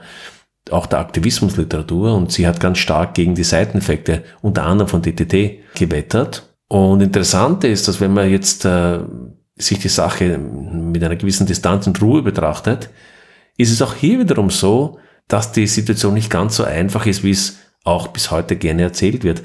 auch 0.71 0.87
der 0.87 1.01
Aktivismusliteratur 1.01 2.15
und 2.15 2.33
sie 2.33 2.47
hat 2.47 2.61
ganz 2.61 2.79
stark 2.79 3.15
gegen 3.15 3.35
die 3.35 3.45
Seiteneffekte 3.45 4.25
unter 4.41 4.65
anderem 4.65 4.89
von 4.89 5.03
DTT 5.03 5.75
gewettert. 5.75 6.55
Und 6.69 7.03
interessant 7.03 7.65
ist, 7.65 7.87
dass 7.87 8.01
wenn 8.01 8.15
man 8.15 8.31
jetzt 8.31 8.65
äh, 8.65 9.01
sich 9.57 9.79
die 9.79 9.89
Sache 9.89 10.39
mit 10.39 11.05
einer 11.05 11.17
gewissen 11.17 11.47
Distanz 11.47 11.87
und 11.87 12.01
Ruhe 12.01 12.23
betrachtet, 12.23 12.91
ist 13.57 13.71
es 13.71 13.83
auch 13.83 13.95
hier 13.95 14.19
wiederum 14.19 14.51
so, 14.51 14.99
dass 15.29 15.53
die 15.53 15.67
Situation 15.67 16.15
nicht 16.15 16.31
ganz 16.31 16.57
so 16.57 16.65
einfach 16.65 17.07
ist, 17.07 17.23
wie 17.23 17.31
es 17.31 17.59
auch 17.85 18.09
bis 18.09 18.31
heute 18.31 18.57
gerne 18.57 18.83
erzählt 18.83 19.23
wird. 19.23 19.43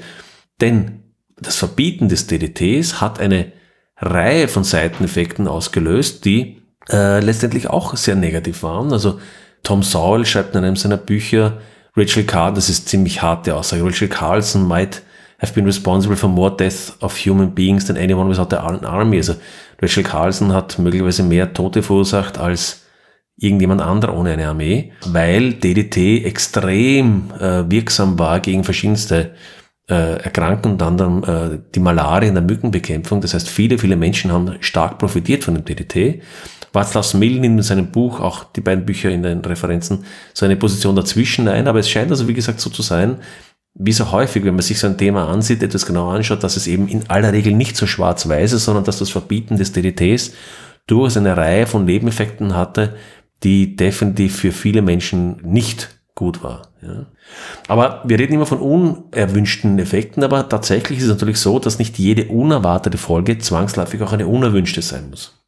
Denn 0.60 1.02
das 1.38 1.56
Verbieten 1.56 2.08
des 2.08 2.26
DDTs 2.26 3.00
hat 3.00 3.20
eine 3.20 3.52
Reihe 4.00 4.48
von 4.48 4.64
Seiteneffekten 4.64 5.46
ausgelöst, 5.46 6.24
die 6.24 6.62
äh, 6.90 7.20
letztendlich 7.20 7.68
auch 7.68 7.96
sehr 7.96 8.16
negativ 8.16 8.62
waren. 8.62 8.92
Also 8.92 9.20
Tom 9.62 9.82
Sowell 9.82 10.24
schreibt 10.24 10.54
in 10.54 10.64
einem 10.64 10.76
seiner 10.76 10.96
Bücher, 10.96 11.58
Rachel 11.96 12.24
Carr, 12.24 12.52
das 12.52 12.68
ist 12.68 12.88
ziemlich 12.88 13.20
harte 13.20 13.54
Aussage, 13.54 13.84
Rachel 13.84 14.08
Carlson 14.08 14.66
might 14.66 15.02
have 15.38 15.54
been 15.54 15.66
responsible 15.66 16.16
for 16.16 16.28
more 16.28 16.54
death 16.54 16.92
of 17.00 17.16
human 17.16 17.54
beings 17.54 17.86
than 17.86 17.96
anyone 17.96 18.30
without 18.30 18.54
an 18.54 18.84
army. 18.84 19.16
Also 19.18 19.34
Rachel 19.80 20.02
Carlson 20.02 20.52
hat 20.52 20.78
möglicherweise 20.78 21.22
mehr 21.22 21.52
Tote 21.52 21.82
verursacht 21.82 22.38
als 22.38 22.82
irgendjemand 23.36 23.80
anderer 23.80 24.16
ohne 24.16 24.32
eine 24.32 24.48
Armee, 24.48 24.92
weil 25.06 25.54
DDT 25.54 26.24
extrem 26.26 27.30
äh, 27.40 27.70
wirksam 27.70 28.18
war 28.18 28.40
gegen 28.40 28.64
verschiedenste 28.64 29.34
äh, 29.90 30.22
Erkrankungen, 30.22 30.74
unter 30.74 30.86
anderem 30.86 31.24
äh, 31.24 31.58
die 31.74 31.80
Malaria 31.80 32.28
in 32.28 32.34
der 32.34 32.44
Mückenbekämpfung. 32.44 33.20
Das 33.20 33.34
heißt, 33.34 33.48
viele, 33.48 33.78
viele 33.78 33.96
Menschen 33.96 34.32
haben 34.32 34.56
stark 34.60 34.98
profitiert 34.98 35.44
von 35.44 35.54
dem 35.54 35.64
DDT. 35.64 36.22
Václav 36.72 37.02
Smil 37.02 37.40
nimmt 37.40 37.58
in 37.58 37.62
seinem 37.62 37.90
Buch, 37.90 38.20
auch 38.20 38.44
die 38.44 38.60
beiden 38.60 38.86
Bücher 38.86 39.10
in 39.10 39.24
den 39.24 39.40
Referenzen, 39.40 40.04
so 40.32 40.46
eine 40.46 40.56
Position 40.56 40.94
dazwischen 40.94 41.48
ein. 41.48 41.66
Aber 41.66 41.80
es 41.80 41.90
scheint 41.90 42.10
also, 42.10 42.28
wie 42.28 42.34
gesagt, 42.34 42.60
so 42.60 42.70
zu 42.70 42.82
sein, 42.82 43.16
wie 43.74 43.92
so 43.92 44.12
häufig, 44.12 44.44
wenn 44.44 44.54
man 44.54 44.62
sich 44.62 44.78
so 44.78 44.86
ein 44.86 44.98
Thema 44.98 45.28
ansieht, 45.28 45.62
etwas 45.62 45.86
genau 45.86 46.08
anschaut, 46.10 46.42
dass 46.42 46.56
es 46.56 46.66
eben 46.66 46.88
in 46.88 47.08
aller 47.08 47.32
Regel 47.32 47.52
nicht 47.52 47.76
so 47.76 47.86
schwarz-weiß 47.86 48.52
ist, 48.52 48.64
sondern 48.64 48.84
dass 48.84 48.98
das 48.98 49.10
Verbieten 49.10 49.56
des 49.56 49.72
DDTs 49.72 50.32
durchaus 50.86 51.16
eine 51.16 51.36
Reihe 51.36 51.66
von 51.66 51.84
Nebeneffekten 51.84 52.56
hatte, 52.56 52.94
die 53.42 53.76
definitiv 53.76 54.36
für 54.36 54.52
viele 54.52 54.82
Menschen 54.82 55.36
nicht 55.42 55.99
gut 56.20 56.42
war. 56.42 56.68
Ja. 56.82 57.06
Aber 57.66 58.02
wir 58.04 58.18
reden 58.18 58.34
immer 58.34 58.44
von 58.44 58.58
unerwünschten 58.58 59.78
Effekten, 59.78 60.22
aber 60.22 60.50
tatsächlich 60.50 60.98
ist 60.98 61.04
es 61.04 61.10
natürlich 61.10 61.38
so, 61.38 61.58
dass 61.58 61.78
nicht 61.78 61.98
jede 61.98 62.26
unerwartete 62.26 62.98
Folge 62.98 63.38
zwangsläufig 63.38 64.02
auch 64.02 64.12
eine 64.12 64.26
unerwünschte 64.26 64.82
sein 64.82 65.08
muss. 65.08 65.42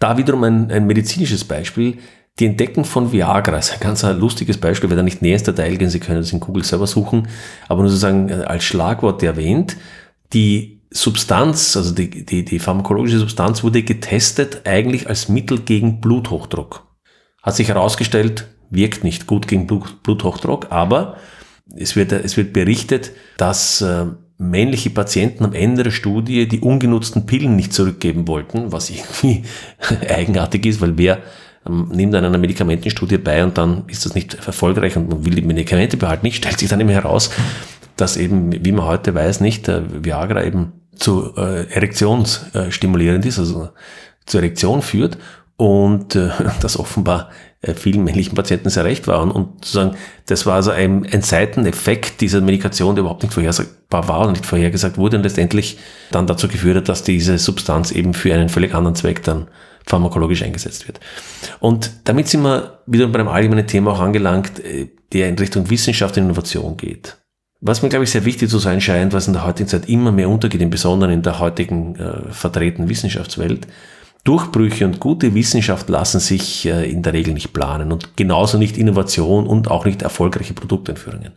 Da 0.00 0.18
wiederum 0.18 0.42
ein, 0.42 0.72
ein 0.72 0.88
medizinisches 0.88 1.44
Beispiel. 1.44 1.98
Die 2.40 2.46
Entdeckung 2.46 2.84
von 2.84 3.12
Viagra 3.12 3.58
ist 3.58 3.72
ein 3.72 3.80
ganz 3.80 4.02
lustiges 4.02 4.58
Beispiel, 4.58 4.90
werde 4.90 5.02
da 5.02 5.04
nicht 5.04 5.22
näher 5.22 5.34
ins 5.34 5.44
Detail 5.44 5.76
gehen, 5.76 5.88
Sie 5.88 6.00
können 6.00 6.18
das 6.18 6.32
in 6.32 6.40
Google 6.40 6.64
selber 6.64 6.88
suchen, 6.88 7.28
aber 7.68 7.82
nur 7.82 7.90
sozusagen 7.90 8.28
äh, 8.28 8.44
als 8.44 8.64
Schlagwort 8.64 9.22
erwähnt. 9.22 9.76
Die 10.32 10.82
Substanz, 10.90 11.76
also 11.76 11.94
die, 11.94 12.26
die, 12.26 12.44
die 12.44 12.58
pharmakologische 12.58 13.20
Substanz 13.20 13.62
wurde 13.62 13.84
getestet 13.84 14.62
eigentlich 14.66 15.08
als 15.08 15.28
Mittel 15.28 15.60
gegen 15.60 16.00
Bluthochdruck. 16.00 16.88
Hat 17.40 17.54
sich 17.54 17.68
herausgestellt, 17.68 18.48
wirkt 18.70 19.04
nicht 19.04 19.26
gut 19.26 19.48
gegen 19.48 19.66
Blut, 19.66 20.02
Bluthochdruck, 20.02 20.66
aber 20.70 21.16
es 21.76 21.96
wird, 21.96 22.12
es 22.12 22.36
wird 22.36 22.52
berichtet, 22.52 23.12
dass 23.36 23.80
äh, 23.82 24.06
männliche 24.38 24.90
Patienten 24.90 25.44
am 25.44 25.52
Ende 25.52 25.82
der 25.82 25.90
Studie 25.90 26.46
die 26.46 26.60
ungenutzten 26.60 27.26
Pillen 27.26 27.56
nicht 27.56 27.72
zurückgeben 27.72 28.26
wollten, 28.28 28.72
was 28.72 28.90
irgendwie 28.90 29.42
eigenartig 30.08 30.64
ist, 30.66 30.80
weil 30.80 30.96
wer 30.96 31.18
ähm, 31.66 31.88
nimmt 31.92 32.14
an 32.14 32.24
einer 32.24 32.38
Medikamentenstudie 32.38 33.18
bei 33.18 33.42
und 33.42 33.58
dann 33.58 33.84
ist 33.88 34.06
das 34.06 34.14
nicht 34.14 34.34
erfolgreich 34.34 34.96
und 34.96 35.08
man 35.08 35.24
will 35.24 35.34
die 35.34 35.42
Medikamente 35.42 35.96
behalten. 35.96 36.24
Nicht, 36.26 36.36
stellt 36.36 36.58
sich 36.58 36.68
dann 36.68 36.80
eben 36.80 36.88
heraus, 36.88 37.30
dass 37.96 38.16
eben, 38.16 38.64
wie 38.64 38.72
man 38.72 38.86
heute 38.86 39.14
weiß, 39.14 39.40
nicht 39.40 39.68
Viagra 39.68 40.44
eben 40.44 40.72
zu 40.94 41.36
äh, 41.36 41.68
Erektionsstimulierend 41.72 43.26
ist, 43.26 43.38
also 43.38 43.70
zur 44.24 44.40
Erektion 44.40 44.82
führt 44.82 45.18
und 45.56 46.14
äh, 46.14 46.30
das 46.60 46.78
offenbar 46.78 47.30
äh, 47.30 47.47
vielen 47.62 48.04
männlichen 48.04 48.34
Patienten 48.34 48.70
sehr 48.70 48.84
recht 48.84 49.08
war. 49.08 49.20
Und, 49.20 49.32
und 49.32 49.64
sozusagen, 49.64 49.96
das 50.26 50.46
war 50.46 50.54
also 50.54 50.70
ein, 50.70 51.06
ein 51.12 51.22
Seiteneffekt 51.22 52.20
dieser 52.20 52.40
Medikation, 52.40 52.94
der 52.94 53.02
überhaupt 53.02 53.22
nicht 53.22 53.34
vorhersagbar 53.34 54.08
war 54.08 54.26
und 54.26 54.32
nicht 54.32 54.46
vorhergesagt 54.46 54.96
wurde 54.96 55.16
und 55.16 55.24
letztendlich 55.24 55.78
dann 56.10 56.26
dazu 56.26 56.48
geführt 56.48 56.76
hat, 56.76 56.88
dass 56.88 57.02
diese 57.02 57.38
Substanz 57.38 57.90
eben 57.90 58.14
für 58.14 58.32
einen 58.32 58.48
völlig 58.48 58.74
anderen 58.74 58.94
Zweck 58.94 59.22
dann 59.24 59.48
pharmakologisch 59.86 60.42
eingesetzt 60.42 60.86
wird. 60.86 61.00
Und 61.60 61.90
damit 62.04 62.28
sind 62.28 62.42
wir 62.42 62.80
wieder 62.86 63.08
bei 63.08 63.18
einem 63.18 63.28
allgemeinen 63.28 63.66
Thema 63.66 63.92
auch 63.92 64.00
angelangt, 64.00 64.60
äh, 64.60 64.88
der 65.12 65.28
in 65.28 65.38
Richtung 65.38 65.68
Wissenschaft 65.70 66.16
und 66.16 66.24
Innovation 66.24 66.76
geht. 66.76 67.16
Was 67.60 67.82
mir, 67.82 67.88
glaube 67.88 68.04
ich, 68.04 68.10
sehr 68.10 68.24
wichtig 68.24 68.50
zu 68.50 68.60
sein 68.60 68.80
scheint, 68.80 69.12
was 69.12 69.26
in 69.26 69.32
der 69.32 69.44
heutigen 69.44 69.68
Zeit 69.68 69.88
immer 69.88 70.12
mehr 70.12 70.28
untergeht, 70.28 70.60
im 70.60 70.70
Besonderen 70.70 71.12
in 71.12 71.22
der 71.22 71.40
heutigen 71.40 71.96
äh, 71.96 72.30
vertretenen 72.30 72.88
Wissenschaftswelt, 72.88 73.66
Durchbrüche 74.28 74.84
und 74.84 75.00
gute 75.00 75.34
Wissenschaft 75.34 75.88
lassen 75.88 76.20
sich 76.20 76.66
äh, 76.66 76.90
in 76.90 77.02
der 77.02 77.14
Regel 77.14 77.32
nicht 77.32 77.54
planen 77.54 77.90
und 77.92 78.14
genauso 78.14 78.58
nicht 78.58 78.76
Innovation 78.76 79.46
und 79.46 79.70
auch 79.70 79.86
nicht 79.86 80.02
erfolgreiche 80.02 80.52
Produkteinführungen. 80.52 81.32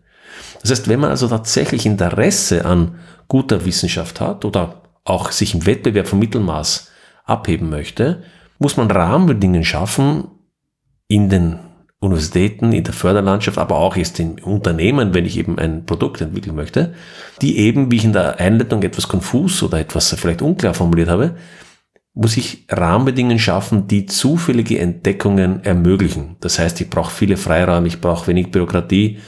Das 0.61 0.71
heißt, 0.71 0.89
wenn 0.89 0.99
man 0.99 1.09
also 1.09 1.29
tatsächlich 1.29 1.85
Interesse 1.85 2.65
an 2.65 2.95
guter 3.29 3.63
Wissenschaft 3.63 4.19
hat 4.19 4.43
oder 4.43 4.81
auch 5.05 5.31
sich 5.31 5.53
im 5.55 5.65
Wettbewerb 5.65 6.05
vom 6.05 6.19
Mittelmaß 6.19 6.91
abheben 7.23 7.69
möchte, 7.69 8.23
muss 8.59 8.75
man 8.75 8.91
Rahmenbedingungen 8.91 9.63
schaffen 9.63 10.25
in 11.07 11.29
den 11.29 11.59
Universitäten, 12.01 12.73
in 12.73 12.83
der 12.83 12.93
Förderlandschaft, 12.93 13.57
aber 13.57 13.77
auch 13.77 13.95
jetzt 13.95 14.19
in 14.19 14.37
Unternehmen, 14.39 15.13
wenn 15.13 15.25
ich 15.25 15.37
eben 15.37 15.57
ein 15.57 15.85
Produkt 15.85 16.19
entwickeln 16.19 16.57
möchte, 16.57 16.93
die 17.41 17.57
eben, 17.57 17.89
wie 17.89 17.95
ich 17.95 18.03
in 18.03 18.11
der 18.11 18.41
Einleitung 18.41 18.83
etwas 18.83 19.07
konfus 19.07 19.63
oder 19.63 19.79
etwas 19.79 20.13
vielleicht 20.19 20.41
unklar 20.41 20.73
formuliert 20.73 21.07
habe, 21.07 21.35
muss 22.13 22.35
ich 22.37 22.65
Rahmenbedingungen 22.69 23.39
schaffen, 23.39 23.87
die 23.87 24.05
zufällige 24.05 24.79
Entdeckungen 24.79 25.63
ermöglichen. 25.63 26.35
Das 26.41 26.59
heißt, 26.59 26.81
ich 26.81 26.89
brauche 26.89 27.11
viele 27.11 27.37
Freiraum, 27.37 27.85
ich 27.85 28.01
brauche 28.01 28.27
wenig 28.27 28.51
Bürokratie, 28.51 29.19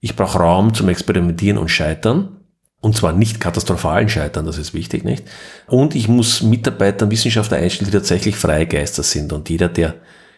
ich 0.00 0.16
brauche 0.16 0.38
Raum 0.38 0.74
zum 0.74 0.88
Experimentieren 0.88 1.58
und 1.58 1.68
Scheitern. 1.68 2.40
Und 2.80 2.94
zwar 2.94 3.12
nicht 3.12 3.40
katastrophalen 3.40 4.08
Scheitern, 4.08 4.44
das 4.44 4.58
ist 4.58 4.74
wichtig, 4.74 5.02
nicht? 5.02 5.24
Und 5.66 5.94
ich 5.94 6.08
muss 6.08 6.42
Mitarbeiter 6.42 7.10
Wissenschaftler 7.10 7.56
einstellen, 7.56 7.90
die 7.90 7.96
tatsächlich 7.96 8.36
freie 8.36 8.66
Geister 8.66 9.02
sind. 9.02 9.32
Und 9.32 9.48
jeder, 9.48 9.68
der 9.68 9.94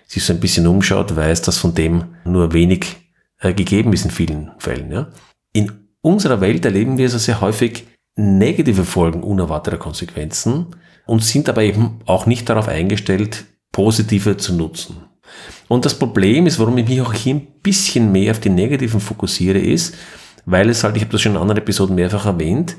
sich 0.06 0.24
so 0.24 0.32
ein 0.32 0.40
bisschen 0.40 0.66
umschaut, 0.66 1.14
weiß, 1.14 1.42
dass 1.42 1.58
von 1.58 1.74
dem 1.74 2.04
nur 2.24 2.52
wenig 2.52 2.96
äh, 3.40 3.52
gegeben 3.52 3.92
ist 3.92 4.04
in 4.04 4.10
vielen 4.10 4.52
Fällen. 4.58 4.90
Ja? 4.90 5.08
In 5.52 5.88
unserer 6.00 6.40
Welt 6.40 6.64
erleben 6.64 6.96
wir 6.96 7.06
also 7.06 7.18
sehr 7.18 7.40
häufig 7.40 7.86
negative 8.16 8.84
Folgen 8.84 9.22
unerwarteter 9.22 9.76
Konsequenzen, 9.76 10.68
und 11.08 11.24
sind 11.24 11.48
aber 11.48 11.62
eben 11.62 12.00
auch 12.04 12.26
nicht 12.26 12.48
darauf 12.50 12.68
eingestellt, 12.68 13.46
positive 13.72 14.36
zu 14.36 14.54
nutzen. 14.54 14.96
Und 15.66 15.86
das 15.86 15.98
Problem 15.98 16.46
ist, 16.46 16.58
warum 16.58 16.76
ich 16.76 16.86
mich 16.86 17.00
auch 17.00 17.14
hier 17.14 17.36
ein 17.36 17.46
bisschen 17.62 18.12
mehr 18.12 18.30
auf 18.30 18.40
die 18.40 18.50
negativen 18.50 19.00
fokussiere, 19.00 19.58
ist, 19.58 19.96
weil 20.44 20.68
es 20.68 20.84
halt, 20.84 20.96
ich 20.96 21.02
habe 21.02 21.12
das 21.12 21.22
schon 21.22 21.32
in 21.32 21.38
anderen 21.38 21.62
Episoden 21.62 21.94
mehrfach 21.94 22.26
erwähnt, 22.26 22.76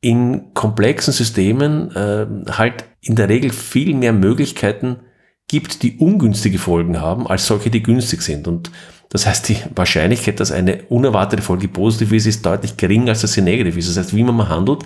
in 0.00 0.54
komplexen 0.54 1.12
Systemen 1.12 1.94
äh, 1.94 2.26
halt 2.52 2.84
in 3.02 3.16
der 3.16 3.28
Regel 3.28 3.50
viel 3.50 3.94
mehr 3.94 4.14
Möglichkeiten 4.14 5.00
gibt, 5.46 5.82
die 5.82 5.98
ungünstige 5.98 6.58
Folgen 6.58 7.00
haben, 7.00 7.26
als 7.26 7.46
solche, 7.46 7.68
die 7.68 7.82
günstig 7.82 8.22
sind. 8.22 8.48
Und 8.48 8.70
das 9.10 9.26
heißt, 9.26 9.48
die 9.48 9.58
Wahrscheinlichkeit, 9.74 10.40
dass 10.40 10.52
eine 10.52 10.84
unerwartete 10.84 11.42
Folge 11.42 11.68
positiv 11.68 12.12
ist, 12.12 12.26
ist 12.26 12.46
deutlich 12.46 12.78
geringer, 12.78 13.10
als 13.10 13.20
dass 13.20 13.34
sie 13.34 13.42
negativ 13.42 13.76
ist. 13.76 13.90
Das 13.90 13.98
heißt, 13.98 14.16
wie 14.16 14.22
man 14.22 14.36
mal 14.36 14.48
handelt, 14.48 14.84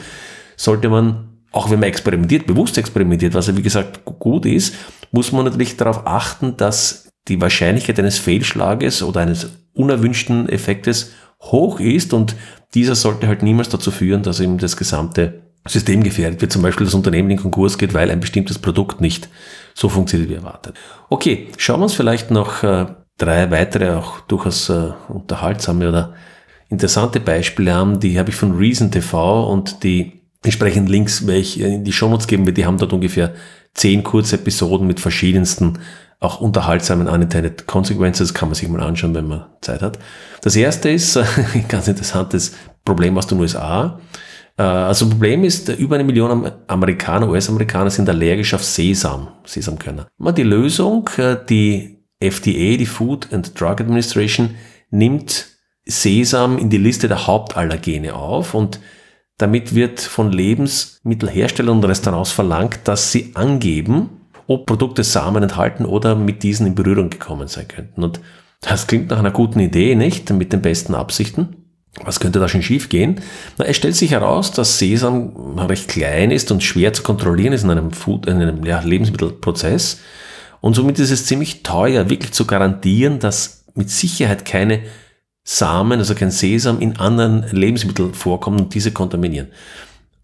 sollte 0.57 0.89
man 0.89 1.32
auch 1.53 1.71
wenn 1.71 1.81
man 1.81 1.89
experimentiert, 1.89 2.47
bewusst 2.47 2.79
experimentiert, 2.79 3.35
was 3.35 3.47
ja 3.47 3.57
wie 3.57 3.63
gesagt 3.63 4.05
gut 4.05 4.47
ist, 4.47 4.75
muss 5.11 5.33
man 5.33 5.45
natürlich 5.45 5.77
darauf 5.77 6.07
achten, 6.07 6.57
dass 6.57 7.09
die 7.29 7.41
Wahrscheinlichkeit 7.41 7.99
eines 7.99 8.19
Fehlschlages 8.19 9.03
oder 9.03 9.21
eines 9.21 9.51
unerwünschten 9.75 10.49
Effektes 10.49 11.13
hoch 11.41 11.79
ist 11.81 12.13
und 12.13 12.35
dieser 12.75 12.95
sollte 12.95 13.29
halt 13.29 13.43
niemals 13.43 13.69
dazu 13.69 13.91
führen, 13.91 14.23
dass 14.23 14.41
eben 14.41 14.59
das 14.59 14.77
gesamte 14.77 15.43
System 15.69 16.03
gefährdet 16.03 16.41
wird, 16.41 16.53
zum 16.53 16.63
Beispiel 16.63 16.87
das 16.87 16.95
Unternehmen 16.95 17.31
in 17.31 17.37
Konkurs 17.37 17.79
geht, 17.79 17.95
weil 17.95 18.11
ein 18.11 18.21
bestimmtes 18.21 18.59
Produkt 18.59 19.01
nicht 19.01 19.29
so 19.75 19.89
funktioniert 19.89 20.31
wie 20.31 20.35
erwartet. 20.35 20.75
Okay, 21.09 21.49
schauen 21.57 21.81
wir 21.81 21.85
uns 21.85 21.95
vielleicht 21.95 22.31
noch 22.31 22.63
äh, 22.63 22.87
drei 23.19 23.51
weitere 23.51 23.91
auch 23.91 24.21
durchaus 24.21 24.69
äh, 24.71 24.91
unterhaltsame 25.09 25.89
oder 25.89 26.15
interessante 26.69 27.21
Beispiele 27.21 27.75
an. 27.75 28.01
Die 28.01 28.19
habe 28.19 28.31
ich 28.31 28.37
von 28.37 28.57
Reason 28.57 28.91
TV 28.91 29.49
und 29.49 29.85
die 29.85 30.22
entsprechend 30.43 30.89
Links 30.89 31.27
werde 31.27 31.41
ich 31.41 31.61
in 31.61 31.85
die 31.85 31.93
Shownotes 31.93 32.27
geben, 32.27 32.47
weil 32.47 32.55
die 32.55 32.67
haben 32.67 32.79
dort 32.79 32.93
ungefähr 32.93 33.35
zehn 33.75 34.03
kurze 34.03 34.37
Episoden 34.37 34.87
mit 34.87 35.01
verschiedensten 35.01 35.79
auch 36.23 36.41
unterhaltsamen 36.41 37.09
Unintended 37.09 37.67
Consequences, 37.67 38.33
kann 38.33 38.49
man 38.49 38.55
sich 38.55 38.69
mal 38.69 38.81
anschauen, 38.81 39.15
wenn 39.15 39.27
man 39.27 39.47
Zeit 39.61 39.83
hat. 39.83 39.99
Das 40.43 40.55
erste 40.55 40.89
ist 40.91 41.17
ein 41.55 41.67
ganz 41.69 41.89
interessantes 41.89 42.53
Problem 42.85 43.19
aus 43.19 43.27
den 43.27 43.41
USA. 43.41 43.99
Äh, 44.57 44.63
also 44.63 45.09
Problem 45.09 45.45
ist, 45.45 45.69
über 45.69 45.97
eine 45.97 46.05
Million 46.05 46.51
Amerikaner, 46.69 47.29
US-Amerikaner 47.29 47.91
sind 47.91 48.09
allergisch 48.09 48.55
auf 48.55 48.63
Sesam, 48.63 49.29
Sesamkörner. 49.45 50.07
Die 50.37 50.43
Lösung, 50.43 51.09
äh, 51.17 51.37
die 51.49 51.99
FDA, 52.21 52.77
die 52.77 52.87
Food 52.87 53.33
and 53.33 53.59
Drug 53.61 53.81
Administration, 53.81 54.51
nimmt 54.91 55.47
Sesam 55.85 56.59
in 56.59 56.71
die 56.71 56.79
Liste 56.79 57.09
der 57.09 57.27
Hauptallergene 57.27 58.15
auf 58.15 58.55
und 58.55 58.79
damit 59.43 59.75
wird 59.75 60.01
von 60.01 60.31
Lebensmittelherstellern 60.31 61.77
und 61.77 61.85
Restaurants 61.85 62.31
verlangt, 62.31 62.81
dass 62.85 63.11
sie 63.11 63.33
angeben, 63.35 64.09
ob 64.47 64.67
Produkte 64.67 65.03
Samen 65.03 65.43
enthalten 65.43 65.85
oder 65.85 66.15
mit 66.15 66.45
diesen 66.45 66.67
in 66.67 66.75
Berührung 66.77 67.11
gekommen 67.11 67.49
sein 67.49 67.67
könnten. 67.67 68.05
Und 68.05 68.21
das 68.61 68.87
klingt 68.87 69.11
nach 69.11 69.19
einer 69.19 69.33
guten 69.33 69.59
Idee, 69.59 69.97
nicht? 69.97 70.31
Mit 70.31 70.53
den 70.53 70.63
besten 70.63 70.95
Absichten. 70.95 71.57
Was 72.05 72.21
könnte 72.21 72.39
da 72.39 72.49
schon 72.49 72.63
schief 72.63 72.89
gehen? 72.89 73.21
Na, 73.59 73.65
es 73.65 73.77
stellt 73.77 73.97
sich 73.97 74.13
heraus, 74.13 74.53
dass 74.53 74.79
Sesam 74.79 75.59
recht 75.59 75.89
klein 75.89 76.31
ist 76.31 76.53
und 76.53 76.63
schwer 76.63 76.93
zu 76.93 77.03
kontrollieren 77.03 77.53
ist 77.53 77.65
in 77.65 77.71
einem, 77.71 77.91
Food, 77.91 78.27
in 78.27 78.41
einem 78.41 78.65
ja, 78.65 78.81
Lebensmittelprozess. 78.81 80.01
Und 80.61 80.75
somit 80.75 81.01
ist 81.01 81.11
es 81.11 81.27
ziemlich 81.27 81.65
teuer, 81.65 82.09
wirklich 82.09 82.33
zu 82.33 82.47
garantieren, 82.47 83.19
dass 83.19 83.65
mit 83.75 83.91
Sicherheit 83.91 84.45
keine 84.45 84.83
Samen, 85.45 85.99
also 85.99 86.15
kein 86.15 86.31
Sesam, 86.31 86.81
in 86.81 86.99
anderen 86.99 87.45
Lebensmitteln 87.51 88.15
vorkommen 88.15 88.61
und 88.61 88.75
diese 88.75 88.93
kontaminieren. 88.93 89.49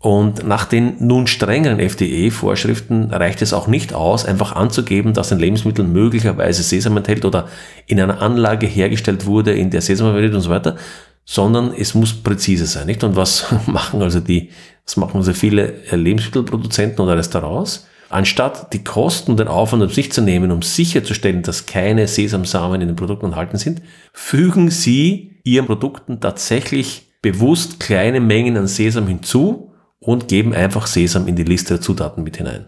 Und 0.00 0.46
nach 0.46 0.64
den 0.64 0.94
nun 1.00 1.26
strengeren 1.26 1.80
FDE-Vorschriften 1.80 3.10
reicht 3.10 3.42
es 3.42 3.52
auch 3.52 3.66
nicht 3.66 3.94
aus, 3.94 4.24
einfach 4.24 4.54
anzugeben, 4.54 5.12
dass 5.12 5.32
ein 5.32 5.40
Lebensmittel 5.40 5.84
möglicherweise 5.84 6.62
Sesam 6.62 6.96
enthält 6.96 7.24
oder 7.24 7.48
in 7.86 8.00
einer 8.00 8.22
Anlage 8.22 8.66
hergestellt 8.66 9.26
wurde, 9.26 9.52
in 9.54 9.70
der 9.70 9.80
Sesam 9.80 10.06
verwendet 10.06 10.34
und 10.34 10.40
so 10.40 10.50
weiter, 10.50 10.76
sondern 11.24 11.74
es 11.76 11.94
muss 11.94 12.14
präzise 12.14 12.66
sein, 12.66 12.86
nicht? 12.86 13.02
Und 13.02 13.16
was 13.16 13.46
machen 13.66 14.00
also 14.00 14.20
die, 14.20 14.50
was 14.86 14.96
machen 14.96 15.16
also 15.16 15.32
viele 15.32 15.74
Lebensmittelproduzenten 15.90 17.00
oder 17.00 17.18
Restaurants? 17.18 17.87
Anstatt 18.10 18.72
die 18.72 18.84
Kosten 18.84 19.32
und 19.32 19.40
den 19.40 19.48
Aufwand 19.48 19.82
auf 19.82 19.92
sich 19.92 20.12
zu 20.12 20.22
nehmen, 20.22 20.50
um 20.50 20.62
sicherzustellen, 20.62 21.42
dass 21.42 21.66
keine 21.66 22.08
Sesamsamen 22.08 22.80
in 22.80 22.88
den 22.88 22.96
Produkten 22.96 23.26
enthalten 23.26 23.58
sind, 23.58 23.82
fügen 24.12 24.70
sie 24.70 25.40
ihren 25.44 25.66
Produkten 25.66 26.20
tatsächlich 26.20 27.10
bewusst 27.20 27.80
kleine 27.80 28.20
Mengen 28.20 28.56
an 28.56 28.66
Sesam 28.66 29.06
hinzu 29.06 29.72
und 30.00 30.28
geben 30.28 30.54
einfach 30.54 30.86
Sesam 30.86 31.26
in 31.26 31.36
die 31.36 31.44
Liste 31.44 31.74
der 31.74 31.80
Zutaten 31.80 32.24
mit 32.24 32.38
hinein. 32.38 32.66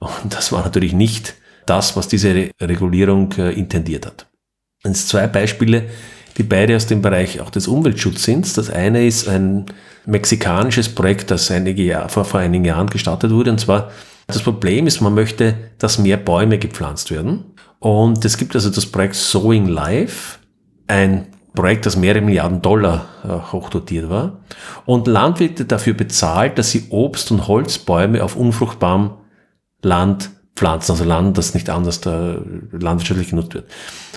Und 0.00 0.34
das 0.34 0.50
war 0.50 0.64
natürlich 0.64 0.92
nicht 0.92 1.34
das, 1.66 1.96
was 1.96 2.08
diese 2.08 2.50
Regulierung 2.60 3.32
äh, 3.38 3.52
intendiert 3.52 4.06
hat. 4.06 4.26
Jetzt 4.84 5.08
zwei 5.08 5.26
Beispiele, 5.26 5.84
die 6.36 6.42
beide 6.42 6.76
aus 6.76 6.86
dem 6.86 7.00
Bereich 7.00 7.40
auch 7.40 7.50
des 7.50 7.68
Umweltschutzes 7.68 8.24
sind. 8.24 8.56
Das 8.58 8.70
eine 8.70 9.06
ist 9.06 9.28
ein 9.28 9.66
mexikanisches 10.04 10.88
Projekt, 10.88 11.30
das 11.30 11.50
einige 11.50 11.82
Jahr, 11.82 12.08
vor, 12.08 12.24
vor 12.24 12.40
einigen 12.40 12.64
Jahren 12.64 12.88
gestartet 12.88 13.30
wurde. 13.30 13.50
Und 13.50 13.60
zwar, 13.60 13.92
das 14.26 14.42
Problem 14.42 14.86
ist, 14.86 15.00
man 15.00 15.14
möchte, 15.14 15.54
dass 15.78 15.98
mehr 15.98 16.16
Bäume 16.16 16.58
gepflanzt 16.58 17.10
werden. 17.10 17.44
Und 17.78 18.24
es 18.24 18.38
gibt 18.38 18.54
also 18.54 18.70
das 18.70 18.86
Projekt 18.86 19.14
Sowing 19.14 19.66
Life, 19.66 20.38
ein 20.86 21.26
Projekt, 21.54 21.86
das 21.86 21.96
mehrere 21.96 22.22
Milliarden 22.22 22.62
Dollar 22.62 23.06
äh, 23.22 23.52
hochdotiert 23.52 24.08
war. 24.08 24.40
Und 24.86 25.06
Landwirte 25.06 25.64
dafür 25.64 25.94
bezahlt, 25.94 26.58
dass 26.58 26.70
sie 26.70 26.88
Obst- 26.90 27.30
und 27.30 27.46
Holzbäume 27.46 28.24
auf 28.24 28.36
unfruchtbarem 28.36 29.10
Land 29.82 30.30
pflanzen, 30.56 30.92
also 30.92 31.04
Land, 31.04 31.36
das 31.36 31.54
nicht 31.54 31.68
anders 31.68 32.00
da 32.00 32.36
landwirtschaftlich 32.72 33.30
genutzt 33.30 33.54
wird. 33.54 33.70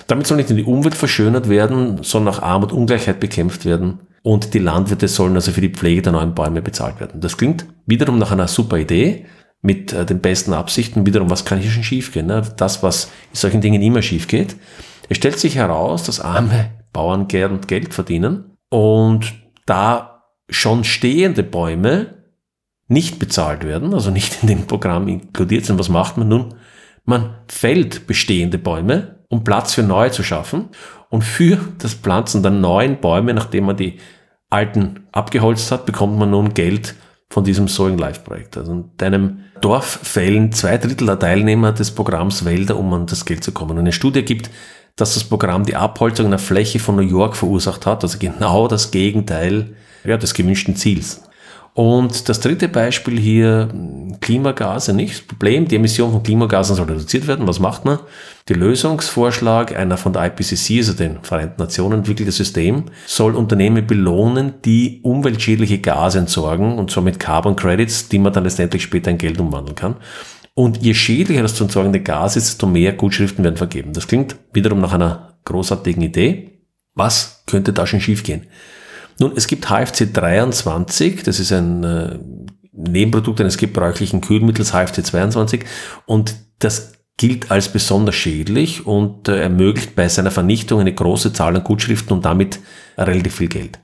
Damit 0.06 0.26
soll 0.26 0.36
nicht 0.36 0.48
nur 0.48 0.58
die 0.58 0.64
Umwelt 0.64 0.94
verschönert 0.94 1.48
werden, 1.48 2.02
sondern 2.02 2.34
auch 2.34 2.42
Armut 2.42 2.72
und 2.72 2.78
Ungleichheit 2.78 3.20
bekämpft 3.20 3.64
werden 3.64 4.00
und 4.22 4.54
die 4.54 4.58
Landwirte 4.58 5.08
sollen 5.08 5.34
also 5.34 5.52
für 5.52 5.60
die 5.60 5.68
Pflege 5.68 6.02
der 6.02 6.12
neuen 6.12 6.34
Bäume 6.34 6.62
bezahlt 6.62 7.00
werden. 7.00 7.20
Das 7.20 7.36
klingt 7.36 7.66
wiederum 7.86 8.18
nach 8.18 8.32
einer 8.32 8.48
super 8.48 8.78
Idee 8.78 9.26
mit 9.62 9.92
äh, 9.92 10.04
den 10.04 10.20
besten 10.20 10.52
Absichten. 10.52 11.06
Wiederum, 11.06 11.30
was 11.30 11.44
kann 11.44 11.58
hier 11.58 11.70
schon 11.70 11.84
schiefgehen? 11.84 12.26
Ne? 12.26 12.42
Das, 12.56 12.82
was 12.82 13.06
in 13.30 13.36
solchen 13.36 13.60
Dingen 13.60 13.82
immer 13.82 14.02
schief 14.02 14.28
geht. 14.28 14.56
Es 15.08 15.16
stellt 15.16 15.38
sich 15.38 15.56
heraus, 15.56 16.04
dass 16.04 16.20
arme 16.20 16.70
Bauern 16.92 17.28
gern 17.28 17.60
Geld 17.62 17.94
verdienen 17.94 18.56
und 18.70 19.34
da 19.66 20.24
schon 20.50 20.84
stehende 20.84 21.42
Bäume 21.42 22.18
nicht 22.88 23.18
bezahlt 23.18 23.64
werden, 23.64 23.92
also 23.92 24.10
nicht 24.10 24.42
in 24.42 24.48
dem 24.48 24.66
Programm 24.66 25.08
inkludiert 25.08 25.66
sind, 25.66 25.78
was 25.78 25.88
macht 25.88 26.16
man 26.16 26.28
nun? 26.28 26.54
Man 27.04 27.34
fällt 27.48 28.06
bestehende 28.06 28.58
Bäume, 28.58 29.24
um 29.28 29.44
Platz 29.44 29.74
für 29.74 29.82
neue 29.82 30.10
zu 30.10 30.22
schaffen 30.22 30.68
und 31.10 31.22
für 31.22 31.58
das 31.78 31.94
Pflanzen 31.94 32.42
der 32.42 32.52
neuen 32.52 33.00
Bäume, 33.00 33.34
nachdem 33.34 33.64
man 33.64 33.76
die 33.76 33.98
alten 34.50 35.06
abgeholzt 35.12 35.70
hat, 35.70 35.86
bekommt 35.86 36.18
man 36.18 36.30
nun 36.30 36.54
Geld 36.54 36.94
von 37.30 37.44
diesem 37.44 37.68
Sowing 37.68 37.98
Life 37.98 38.20
Projekt. 38.22 38.56
Also 38.56 38.72
in 38.72 38.90
deinem 38.96 39.40
Dorf 39.60 40.00
fällen 40.02 40.52
zwei 40.52 40.78
Drittel 40.78 41.06
der 41.06 41.18
Teilnehmer 41.18 41.72
des 41.72 41.90
Programms 41.90 42.44
Wälder, 42.44 42.76
um 42.78 42.92
an 42.92 43.06
das 43.06 43.24
Geld 43.24 43.44
zu 43.44 43.52
kommen. 43.52 43.72
Und 43.72 43.78
eine 43.78 43.92
Studie 43.92 44.22
gibt, 44.22 44.50
dass 44.96 45.14
das 45.14 45.24
Programm 45.24 45.64
die 45.64 45.76
Abholzung 45.76 46.26
einer 46.26 46.38
Fläche 46.38 46.78
von 46.78 46.96
New 46.96 47.02
York 47.02 47.36
verursacht 47.36 47.86
hat, 47.86 48.02
also 48.02 48.18
genau 48.18 48.66
das 48.66 48.90
Gegenteil 48.90 49.74
ja, 50.04 50.16
des 50.16 50.34
gewünschten 50.34 50.76
Ziels. 50.76 51.27
Und 51.78 52.28
das 52.28 52.40
dritte 52.40 52.66
Beispiel 52.66 53.20
hier, 53.20 53.68
Klimagase, 54.20 54.92
nicht? 54.92 55.12
Das 55.12 55.22
Problem, 55.22 55.68
die 55.68 55.76
Emission 55.76 56.10
von 56.10 56.24
Klimagasen 56.24 56.74
soll 56.74 56.86
reduziert 56.86 57.28
werden. 57.28 57.46
Was 57.46 57.60
macht 57.60 57.84
man? 57.84 58.00
Der 58.48 58.56
Lösungsvorschlag 58.56 59.76
einer 59.76 59.96
von 59.96 60.12
der 60.12 60.26
IPCC, 60.26 60.78
also 60.78 60.94
den 60.94 61.22
Vereinten 61.22 61.62
Nationen 61.62 62.00
entwickeltes 62.00 62.36
System, 62.36 62.86
soll 63.06 63.36
Unternehmen 63.36 63.86
belohnen, 63.86 64.54
die 64.64 64.98
umweltschädliche 65.04 65.78
Gase 65.78 66.18
entsorgen, 66.18 66.78
und 66.78 66.90
zwar 66.90 67.04
mit 67.04 67.20
Carbon 67.20 67.54
Credits, 67.54 68.08
die 68.08 68.18
man 68.18 68.32
dann 68.32 68.42
letztendlich 68.42 68.82
später 68.82 69.12
in 69.12 69.18
Geld 69.18 69.38
umwandeln 69.38 69.76
kann. 69.76 69.94
Und 70.54 70.82
je 70.82 70.94
schädlicher 70.94 71.42
das 71.42 71.54
zu 71.54 71.62
entsorgende 71.62 72.00
Gas 72.00 72.34
ist, 72.34 72.48
desto 72.48 72.66
mehr 72.66 72.92
Gutschriften 72.94 73.44
werden 73.44 73.56
vergeben. 73.56 73.92
Das 73.92 74.08
klingt 74.08 74.34
wiederum 74.52 74.80
nach 74.80 74.94
einer 74.94 75.34
großartigen 75.44 76.02
Idee. 76.02 76.58
Was 76.96 77.44
könnte 77.46 77.72
da 77.72 77.86
schon 77.86 78.00
schiefgehen? 78.00 78.48
Nun, 79.18 79.32
es 79.34 79.46
gibt 79.46 79.68
HFC 79.68 80.12
23, 80.12 81.22
das 81.22 81.40
ist 81.40 81.52
ein 81.52 81.82
äh, 81.84 82.18
Nebenprodukt 82.72 83.40
eines 83.40 83.56
gebräuchlichen 83.56 84.20
Kühlmittels 84.20 84.72
HFC 84.72 85.04
22 85.04 85.64
und 86.06 86.36
das 86.60 86.92
gilt 87.16 87.50
als 87.50 87.68
besonders 87.70 88.14
schädlich 88.14 88.86
und 88.86 89.28
äh, 89.28 89.42
ermöglicht 89.42 89.96
bei 89.96 90.08
seiner 90.08 90.30
Vernichtung 90.30 90.80
eine 90.80 90.94
große 90.94 91.32
Zahl 91.32 91.56
an 91.56 91.64
Gutschriften 91.64 92.16
und 92.16 92.24
damit 92.24 92.60
relativ 92.96 93.34
viel 93.36 93.48
Geld. 93.48 93.80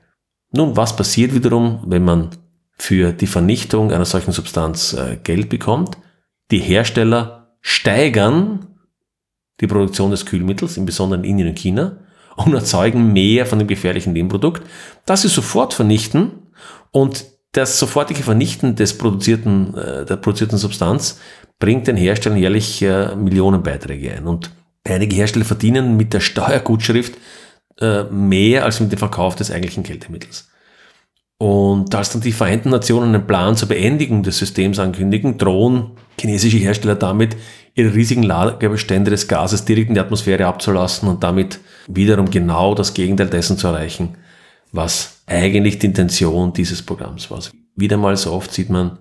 Nun, 0.53 0.77
was 0.77 0.95
passiert 0.95 1.35
wiederum, 1.35 1.83
wenn 1.87 2.05
man 2.05 2.31
für 2.77 3.13
die 3.13 3.27
Vernichtung 3.27 3.91
einer 3.91 4.05
solchen 4.05 4.33
Substanz 4.33 4.93
äh, 4.93 5.19
Geld 5.23 5.49
bekommt? 5.49 5.99
Die 6.53 6.61
Hersteller 6.61 7.57
steigern 7.61 8.69
die 9.61 9.67
Produktion 9.67 10.13
des 10.13 10.27
Kühlmittels, 10.27 10.77
im 10.77 10.87
Besonderen 10.87 11.25
in 11.25 11.31
Indien 11.31 11.49
und 11.49 11.59
China, 11.59 11.99
und 12.37 12.55
erzeugen 12.55 13.13
mehr 13.13 13.47
von 13.47 13.59
dem 13.59 13.69
gefährlichen 13.69 14.13
Nebenprodukt, 14.13 14.63
das 15.07 15.23
sie 15.23 15.29
sofort 15.29 15.75
vernichten 15.75 16.33
und 16.91 17.27
das 17.53 17.79
sofortige 17.79 18.23
Vernichten 18.23 18.75
des 18.75 18.99
produzierten, 18.99 19.75
äh, 19.75 20.05
der 20.05 20.17
produzierten 20.17 20.59
Substanz 20.59 21.21
bringt 21.59 21.87
den 21.87 21.97
Herstellern 21.97 22.39
jährlich 22.39 22.83
äh, 22.83 23.15
Millionenbeiträge 23.15 24.13
ein. 24.13 24.27
Und 24.27 24.51
einige 24.85 25.15
Hersteller 25.15 25.45
verdienen 25.45 25.97
mit 25.97 26.13
der 26.13 26.21
Steuergutschrift 26.21 27.15
äh, 27.81 28.05
mehr 28.05 28.65
als 28.65 28.81
mit 28.81 28.91
dem 28.91 28.99
Verkauf 28.99 29.37
des 29.37 29.51
eigentlichen 29.51 29.85
Kältemittels. 29.85 30.49
Und 31.39 31.95
als 31.95 32.11
dann 32.11 32.23
die 32.23 32.33
Vereinten 32.33 32.71
Nationen 32.71 33.15
einen 33.15 33.27
Plan 33.27 33.57
zur 33.57 33.69
Beendigung 33.69 34.23
des 34.23 34.39
Systems 34.39 34.79
ankündigen, 34.79 35.37
drohen 35.37 35.93
chinesische 36.19 36.59
Hersteller 36.59 36.95
damit, 36.95 37.37
ihre 37.75 37.93
riesigen 37.93 38.23
Lagerbestände 38.23 39.11
des 39.11 39.27
Gases 39.27 39.65
direkt 39.65 39.89
in 39.89 39.95
die 39.95 40.01
Atmosphäre 40.01 40.47
abzulassen 40.47 41.09
und 41.09 41.25
damit 41.25 41.59
wiederum 41.89 42.31
genau 42.31 42.75
das 42.75 42.95
Gegenteil 42.95 43.29
dessen 43.29 43.59
zu 43.59 43.67
erreichen, 43.67 44.17
was 44.71 45.23
eigentlich 45.27 45.81
die 45.81 45.87
Intention 45.87 46.53
dieses 46.53 46.83
Programms 46.83 47.31
war. 47.31 47.41
Wieder 47.75 47.97
mal 47.97 48.17
so 48.17 48.33
oft 48.33 48.53
sieht 48.53 48.71
man, 48.71 48.99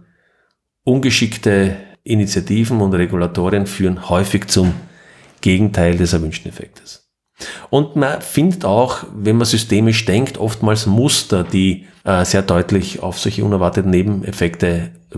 ungeschickte 0.83 1.77
Initiativen 2.03 2.81
und 2.81 2.93
Regulatorien 2.93 3.67
führen 3.67 4.09
häufig 4.09 4.47
zum 4.47 4.73
Gegenteil 5.41 5.97
des 5.97 6.13
erwünschten 6.13 6.51
Effektes. 6.51 7.02
Und 7.69 7.95
man 7.95 8.21
findet 8.21 8.65
auch, 8.65 9.03
wenn 9.15 9.37
man 9.37 9.45
systemisch 9.45 10.05
denkt, 10.05 10.37
oftmals 10.37 10.85
Muster, 10.85 11.43
die 11.43 11.85
äh, 12.03 12.25
sehr 12.25 12.41
deutlich 12.41 13.01
auf 13.01 13.19
solche 13.19 13.43
unerwarteten 13.43 13.91
Nebeneffekte 13.91 14.67
äh, 14.67 15.17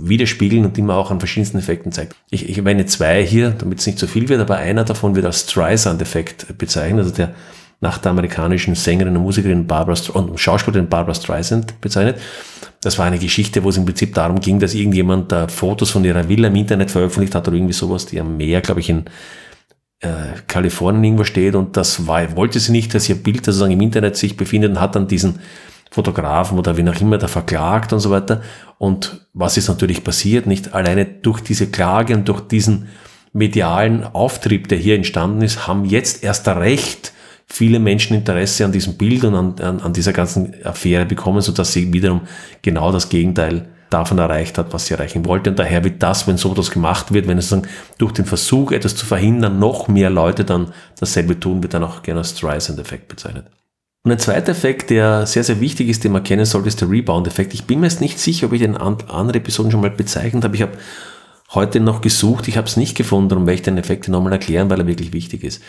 widerspiegeln 0.00 0.64
und 0.64 0.76
die 0.76 0.82
man 0.82 0.96
auch 0.96 1.10
an 1.10 1.18
verschiedensten 1.18 1.58
Effekten 1.58 1.92
zeigt. 1.92 2.14
Ich, 2.30 2.48
ich 2.48 2.58
erwähne 2.58 2.86
zwei 2.86 3.24
hier, 3.24 3.50
damit 3.50 3.80
es 3.80 3.86
nicht 3.86 3.98
zu 3.98 4.06
viel 4.06 4.28
wird, 4.28 4.40
aber 4.40 4.56
einer 4.56 4.84
davon 4.84 5.16
wird 5.16 5.26
als 5.26 5.50
Streisand-Effekt 5.50 6.58
bezeichnet, 6.58 7.04
also 7.04 7.14
der 7.14 7.34
nach 7.80 7.98
der 7.98 8.10
amerikanischen 8.10 8.74
Sängerin 8.74 9.16
und 9.16 9.22
Musikerin 9.22 9.66
Barbara 9.66 9.98
und 10.12 10.38
Schauspielerin 10.38 10.88
Barbara 10.88 11.14
Streisand 11.14 11.80
bezeichnet. 11.80 12.20
Das 12.82 12.98
war 12.98 13.06
eine 13.06 13.18
Geschichte, 13.18 13.64
wo 13.64 13.70
es 13.70 13.76
im 13.76 13.84
Prinzip 13.84 14.14
darum 14.14 14.40
ging, 14.40 14.60
dass 14.60 14.74
irgendjemand 14.74 15.32
da 15.32 15.48
Fotos 15.48 15.90
von 15.90 16.04
ihrer 16.04 16.28
Villa 16.28 16.48
im 16.48 16.56
Internet 16.56 16.90
veröffentlicht 16.90 17.34
hat 17.34 17.48
oder 17.48 17.56
irgendwie 17.56 17.72
sowas, 17.72 18.06
die 18.06 18.20
am 18.20 18.36
Meer, 18.36 18.60
glaube 18.60 18.80
ich, 18.80 18.90
in 18.90 19.04
äh, 20.00 20.08
Kalifornien 20.46 21.04
irgendwo 21.04 21.24
steht 21.24 21.54
und 21.54 21.76
das 21.76 22.06
war, 22.06 22.36
wollte 22.36 22.58
sie 22.58 22.72
nicht, 22.72 22.94
dass 22.94 23.08
ihr 23.08 23.16
Bild 23.16 23.44
sozusagen 23.44 23.72
im 23.72 23.80
Internet 23.80 24.16
sich 24.16 24.36
befindet 24.36 24.70
und 24.70 24.80
hat 24.80 24.94
dann 24.94 25.08
diesen 25.08 25.40
Fotografen 25.90 26.58
oder 26.58 26.76
wie 26.76 26.88
auch 26.88 27.00
immer 27.00 27.18
da 27.18 27.26
verklagt 27.26 27.92
und 27.92 28.00
so 28.00 28.10
weiter. 28.10 28.42
Und 28.78 29.26
was 29.34 29.56
ist 29.56 29.68
natürlich 29.68 30.04
passiert? 30.04 30.46
Nicht 30.46 30.72
alleine 30.72 31.04
durch 31.04 31.40
diese 31.40 31.66
Klage 31.66 32.14
und 32.14 32.28
durch 32.28 32.40
diesen 32.42 32.88
medialen 33.32 34.04
Auftrieb, 34.04 34.68
der 34.68 34.78
hier 34.78 34.94
entstanden 34.94 35.42
ist, 35.42 35.66
haben 35.66 35.84
jetzt 35.84 36.22
erst 36.22 36.48
recht 36.48 37.12
viele 37.46 37.80
Menschen 37.80 38.16
Interesse 38.16 38.64
an 38.64 38.72
diesem 38.72 38.96
Bild 38.96 39.24
und 39.24 39.34
an, 39.34 39.54
an, 39.60 39.80
an 39.80 39.92
dieser 39.92 40.12
ganzen 40.12 40.54
Affäre 40.64 41.04
bekommen, 41.04 41.40
sodass 41.40 41.72
sie 41.72 41.92
wiederum 41.92 42.22
genau 42.62 42.92
das 42.92 43.08
Gegenteil 43.08 43.68
davon 43.90 44.18
erreicht 44.18 44.56
hat, 44.56 44.72
was 44.72 44.86
sie 44.86 44.94
erreichen 44.94 45.26
wollte. 45.26 45.50
Und 45.50 45.58
daher 45.58 45.84
wird 45.84 46.02
das, 46.02 46.26
wenn 46.26 46.36
so 46.36 46.52
etwas 46.52 46.70
gemacht 46.70 47.12
wird, 47.12 47.26
wenn 47.26 47.38
es 47.38 47.48
dann 47.48 47.66
durch 47.98 48.12
den 48.12 48.24
Versuch, 48.24 48.72
etwas 48.72 48.96
zu 48.96 49.04
verhindern, 49.04 49.58
noch 49.58 49.88
mehr 49.88 50.10
Leute 50.10 50.44
dann 50.44 50.72
dasselbe 50.98 51.38
tun, 51.38 51.62
wird 51.62 51.74
dann 51.74 51.84
auch 51.84 52.02
gerne 52.02 52.20
als 52.20 52.38
Streisand-Effekt 52.38 53.08
bezeichnet. 53.08 53.46
Und 54.02 54.12
ein 54.12 54.18
zweiter 54.18 54.52
Effekt, 54.52 54.88
der 54.88 55.26
sehr, 55.26 55.44
sehr 55.44 55.60
wichtig 55.60 55.88
ist, 55.88 56.04
den 56.04 56.12
man 56.12 56.22
kennen 56.22 56.46
sollte, 56.46 56.68
ist 56.68 56.80
der 56.80 56.88
Rebound-Effekt. 56.88 57.52
Ich 57.52 57.64
bin 57.64 57.80
mir 57.80 57.86
jetzt 57.86 58.00
nicht 58.00 58.18
sicher, 58.18 58.46
ob 58.46 58.54
ich 58.54 58.60
den 58.60 58.76
anderen 58.76 59.34
Episoden 59.34 59.70
schon 59.70 59.82
mal 59.82 59.90
bezeichnet 59.90 60.42
habe. 60.44 60.56
Ich 60.56 60.62
habe 60.62 60.78
heute 61.52 61.80
noch 61.80 62.00
gesucht, 62.00 62.48
ich 62.48 62.56
habe 62.56 62.66
es 62.66 62.78
nicht 62.78 62.96
gefunden, 62.96 63.28
darum 63.28 63.46
werde 63.46 63.56
ich 63.56 63.62
den 63.62 63.76
Effekt 63.76 64.08
nochmal 64.08 64.32
erklären, 64.32 64.70
weil 64.70 64.80
er 64.80 64.86
wirklich 64.86 65.12
wichtig 65.12 65.44
ist. 65.44 65.62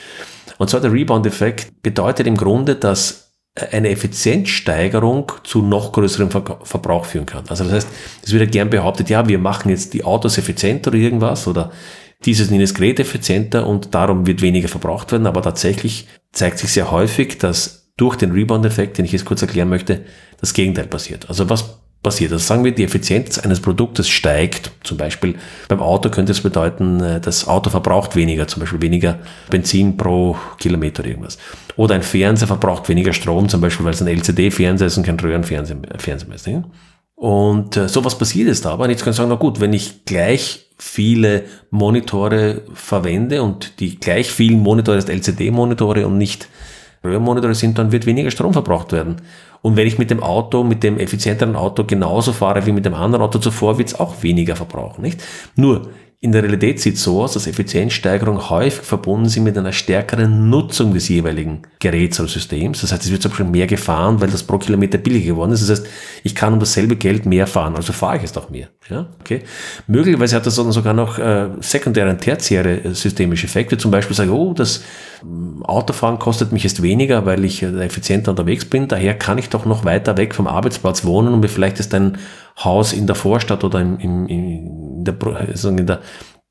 Und 0.60 0.70
zwar 0.70 0.80
der 0.80 0.94
Rebound-Effekt 0.94 1.82
bedeutet 1.82 2.28
im 2.28 2.38
Grunde, 2.38 2.76
dass 2.76 3.31
eine 3.56 3.90
Effizienzsteigerung 3.90 5.32
zu 5.44 5.62
noch 5.62 5.92
größerem 5.92 6.30
Verbrauch 6.30 7.06
führen 7.06 7.26
kann. 7.26 7.44
Also 7.50 7.66
das 7.66 7.74
heißt, 7.74 7.88
es 8.24 8.32
wird 8.32 8.44
ja 8.44 8.50
gern 8.50 8.70
behauptet, 8.70 9.10
ja, 9.10 9.28
wir 9.28 9.40
machen 9.40 9.70
jetzt 9.70 9.94
die 9.94 10.06
Autos 10.06 10.38
effizienter 10.38 10.90
oder 10.90 10.98
irgendwas 10.98 11.48
oder 11.48 11.72
dieses 12.24 12.48
und 12.48 12.54
jenes 12.54 12.74
Gerät 12.74 13.00
effizienter 13.00 13.68
und 13.68 13.94
darum 13.94 14.26
wird 14.26 14.42
weniger 14.42 14.70
verbraucht 14.70 15.12
werden, 15.12 15.28
aber 15.28 15.42
tatsächlich 15.42 16.08
zeigt 16.32 16.60
sich 16.60 16.72
sehr 16.72 16.92
häufig, 16.92 17.40
dass 17.40 17.92
durch 17.98 18.16
den 18.16 18.32
Rebound-Effekt, 18.32 18.98
den 18.98 19.06
ich 19.06 19.12
jetzt 19.12 19.26
kurz 19.26 19.42
erklären 19.42 19.70
möchte, 19.70 20.06
das 20.40 20.54
Gegenteil 20.54 20.88
passiert. 20.88 21.28
Also 21.28 21.50
was 21.50 21.81
passiert? 22.04 22.32
Also 22.32 22.46
sagen 22.46 22.64
wir, 22.64 22.74
die 22.74 22.84
Effizienz 22.84 23.38
eines 23.40 23.60
Produktes 23.60 24.10
steigt. 24.10 24.72
Zum 24.84 24.98
Beispiel 24.98 25.36
beim 25.68 25.82
Auto 25.82 26.10
könnte 26.10 26.32
es 26.32 26.42
bedeuten, 26.42 27.02
äh, 27.02 27.22
das 27.22 27.48
Auto 27.48 27.70
verbraucht 27.70 28.16
weniger, 28.16 28.48
zum 28.48 28.62
Beispiel 28.62 28.82
weniger 28.82 29.20
Benzin 29.50 29.98
pro 29.98 30.36
Kilometer 30.60 31.02
oder 31.02 31.10
irgendwas. 31.10 31.38
Oder 31.76 31.96
ein 31.96 32.04
Fernseher 32.04 32.48
verbraucht 32.48 32.90
weniger 32.90 33.14
Strom, 33.14 33.50
zum 33.50 33.62
Beispiel, 33.62 33.86
weil 33.86 33.94
es 33.94 34.02
ein 34.02 34.08
LCD-Fernseher 34.08 34.88
ist 34.88 34.98
und 34.98 35.06
kein 35.06 35.20
Röhrenfernseher 35.20 35.78
mehr 35.78 36.36
ist. 36.36 36.50
Und 37.16 37.78
äh, 37.78 37.88
sowas 37.88 38.18
passiert 38.18 38.48
jetzt 38.48 38.66
aber. 38.66 38.86
Und 38.86 38.90
jetzt 38.90 39.04
kann 39.04 39.12
ich 39.12 39.18
sagen, 39.18 39.30
na 39.30 39.36
gut, 39.36 39.60
wenn 39.60 39.74
ich 39.74 40.06
gleich 40.06 40.68
viele 40.78 41.44
Monitore 41.70 42.64
verwende 42.74 43.44
und 43.44 43.80
die 43.80 44.00
gleich 44.00 44.32
vielen 44.32 44.60
Monitore 44.60 44.98
ist 44.98 45.10
LCD-Monitore 45.10 46.08
und 46.08 46.18
nicht 46.18 46.48
Röhrenmonitore 47.04 47.56
sind, 47.56 47.78
dann 47.78 47.92
wird 47.92 48.06
weniger 48.06 48.32
Strom 48.32 48.54
verbraucht 48.54 48.92
werden. 48.92 49.18
Und 49.62 49.76
wenn 49.76 49.88
ich 49.88 49.98
mit 50.00 50.10
dem 50.10 50.24
Auto, 50.24 50.64
mit 50.64 50.84
dem 50.84 50.98
effizienteren 50.98 51.56
Auto 51.56 51.84
genauso 51.84 52.34
fahre 52.34 52.66
wie 52.66 52.72
mit 52.72 52.86
dem 52.86 52.94
anderen 52.94 53.24
Auto 53.24 53.40
zuvor, 53.40 53.78
wird 53.78 53.90
es 53.90 54.00
auch 54.00 54.24
weniger 54.24 54.56
verbrauchen, 54.56 55.02
nicht? 55.02 55.24
Nur, 55.56 55.90
in 56.24 56.32
der 56.32 56.44
Realität 56.44 56.80
sieht 56.80 56.98
es 56.98 57.04
so 57.04 57.24
aus, 57.24 57.34
dass 57.34 57.48
Effizienzsteigerung 57.48 58.52
häufig 58.52 58.86
verbunden 58.86 59.28
sind 59.28 59.44
mit 59.44 59.58
einer 59.58 59.72
stärkeren 59.72 60.52
Nutzung 60.52 60.94
des 60.94 61.10
jeweiligen 61.10 61.64
Geräts 61.80 62.20
oder 62.20 62.30
Systems. 62.30 62.82
Das 62.82 62.92
heißt, 62.92 63.06
es 63.06 63.12
wird 63.12 63.24
zum 63.24 63.32
Beispiel 63.32 63.48
mehr 63.48 63.66
gefahren, 63.66 64.22
weil 64.22 64.30
das 64.30 64.44
pro 64.44 64.60
Kilometer 64.60 65.00
billiger 65.00 65.34
geworden 65.34 65.52
ist. 65.52 65.68
Das 65.68 65.80
heißt, 65.80 65.90
ich 66.24 66.36
kann 66.36 66.54
um 66.54 66.60
dasselbe 66.60 66.96
Geld 66.96 67.26
mehr 67.26 67.48
fahren, 67.48 67.76
also 67.76 67.92
fahre 67.92 68.18
ich 68.18 68.24
es 68.26 68.38
auch 68.38 68.52
mehr. 68.52 68.68
Ja, 68.88 69.08
okay. 69.20 69.42
Möglicherweise 69.88 70.36
hat 70.36 70.46
das 70.46 70.56
dann 70.56 70.72
sogar 70.72 70.94
noch 70.94 71.18
äh, 71.18 71.50
sekundäre 71.60 72.12
und 72.12 72.22
tertiäre 72.22 72.84
äh, 72.84 72.94
systemische 72.94 73.48
Effekte. 73.48 73.80
Zum 73.80 73.90
Beispiel 73.90 74.16
sage 74.16 74.30
ich, 74.30 74.36
oh, 74.36 74.54
das 74.54 74.84
ähm, 75.24 75.64
Autofahren 75.64 76.20
kostet 76.20 76.52
mich 76.52 76.64
jetzt 76.64 76.84
weniger, 76.84 77.26
weil 77.26 77.44
ich 77.46 77.64
äh, 77.64 77.84
effizienter 77.84 78.30
unterwegs 78.30 78.66
bin. 78.66 78.88
Daher 78.88 79.16
kann 79.16 79.40
ich 79.40 79.50
doch 79.50 79.66
noch 79.66 79.86
weiter 79.86 80.18
weg 80.18 80.36
vom 80.36 80.46
Arbeitsplatz 80.46 81.04
wohnen 81.04 81.34
und 81.34 81.40
mir 81.40 81.50
vielleicht 81.50 81.80
ist 81.80 81.96
ein 81.96 82.20
Haus 82.58 82.94
in 82.94 83.08
der 83.08 83.16
Vorstadt 83.16 83.64
oder 83.64 83.80
im, 83.80 84.00
im, 84.00 84.28
in, 84.28 85.04
der, 85.04 85.16
also 85.50 85.70
in 85.70 85.86
der 85.86 86.02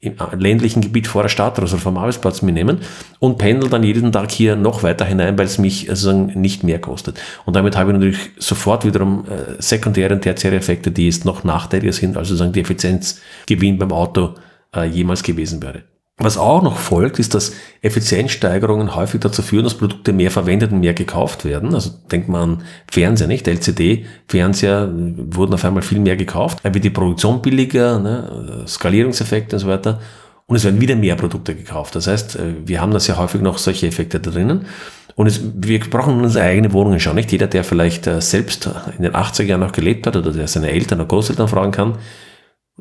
im 0.02 0.14
ländlichen 0.38 0.80
Gebiet 0.80 1.06
vor 1.06 1.22
der 1.22 1.28
Stadt 1.28 1.58
oder 1.58 1.66
so 1.66 1.76
vom 1.76 1.98
Arbeitsplatz 1.98 2.40
mitnehmen 2.40 2.78
und 3.18 3.36
pendel 3.36 3.68
dann 3.68 3.82
jeden 3.82 4.12
Tag 4.12 4.30
hier 4.30 4.56
noch 4.56 4.82
weiter 4.82 5.04
hinein, 5.04 5.36
weil 5.36 5.44
es 5.44 5.58
mich 5.58 5.90
also 5.90 6.12
nicht 6.12 6.64
mehr 6.64 6.80
kostet. 6.80 7.20
Und 7.44 7.54
damit 7.54 7.76
habe 7.76 7.90
ich 7.90 7.98
natürlich 7.98 8.30
sofort 8.38 8.86
wiederum 8.86 9.26
äh, 9.26 9.60
sekundäre 9.60 10.14
und 10.14 10.22
tertiäre 10.22 10.56
Effekte, 10.56 10.90
die 10.90 11.04
jetzt 11.04 11.26
noch 11.26 11.44
nachteiliger 11.44 11.92
sind, 11.92 12.16
als 12.16 12.28
sozusagen 12.28 12.52
die 12.52 12.60
Effizienzgewinn 12.60 13.76
beim 13.76 13.92
Auto 13.92 14.36
äh, 14.74 14.84
jemals 14.86 15.22
gewesen 15.22 15.62
wäre. 15.62 15.82
Was 16.22 16.36
auch 16.36 16.62
noch 16.62 16.76
folgt, 16.76 17.18
ist, 17.18 17.32
dass 17.34 17.54
Effizienzsteigerungen 17.80 18.94
häufig 18.94 19.20
dazu 19.20 19.40
führen, 19.40 19.64
dass 19.64 19.74
Produkte 19.74 20.12
mehr 20.12 20.30
verwendet 20.30 20.70
und 20.70 20.80
mehr 20.80 20.92
gekauft 20.92 21.46
werden. 21.46 21.74
Also 21.74 21.92
denkt 22.12 22.28
man 22.28 22.42
an 22.42 22.62
Fernseher, 22.90 23.26
nicht? 23.26 23.48
LCD-Fernseher 23.48 24.90
wurden 24.92 25.54
auf 25.54 25.64
einmal 25.64 25.82
viel 25.82 25.98
mehr 25.98 26.16
gekauft. 26.16 26.58
Dann 26.62 26.74
wird 26.74 26.84
die 26.84 26.90
Produktion 26.90 27.40
billiger, 27.40 27.98
ne? 27.98 28.64
Skalierungseffekte 28.66 29.56
und 29.56 29.60
so 29.60 29.66
weiter. 29.66 29.98
Und 30.46 30.56
es 30.56 30.64
werden 30.64 30.80
wieder 30.80 30.96
mehr 30.96 31.14
Produkte 31.14 31.54
gekauft. 31.54 31.94
Das 31.94 32.06
heißt, 32.06 32.36
äh, 32.36 32.54
wir 32.66 32.80
haben 32.80 32.92
da 32.92 33.00
sehr 33.00 33.16
häufig 33.16 33.40
noch 33.40 33.56
solche 33.56 33.86
Effekte 33.86 34.20
da 34.20 34.30
drinnen. 34.30 34.66
Und 35.14 35.26
es, 35.26 35.40
wir 35.54 35.80
brauchen 35.80 36.20
unsere 36.20 36.44
eigene 36.44 36.72
Wohnungen 36.72 37.00
schon. 37.00 37.14
Nicht 37.14 37.32
jeder, 37.32 37.46
der 37.46 37.64
vielleicht 37.64 38.06
äh, 38.06 38.20
selbst 38.20 38.68
in 38.96 39.04
den 39.04 39.12
80er 39.12 39.44
Jahren 39.44 39.60
noch 39.60 39.72
gelebt 39.72 40.06
hat 40.06 40.16
oder 40.16 40.32
der 40.32 40.48
seine 40.48 40.70
Eltern 40.70 41.00
oder 41.00 41.08
Großeltern 41.08 41.48
fragen 41.48 41.72
kann, 41.72 41.94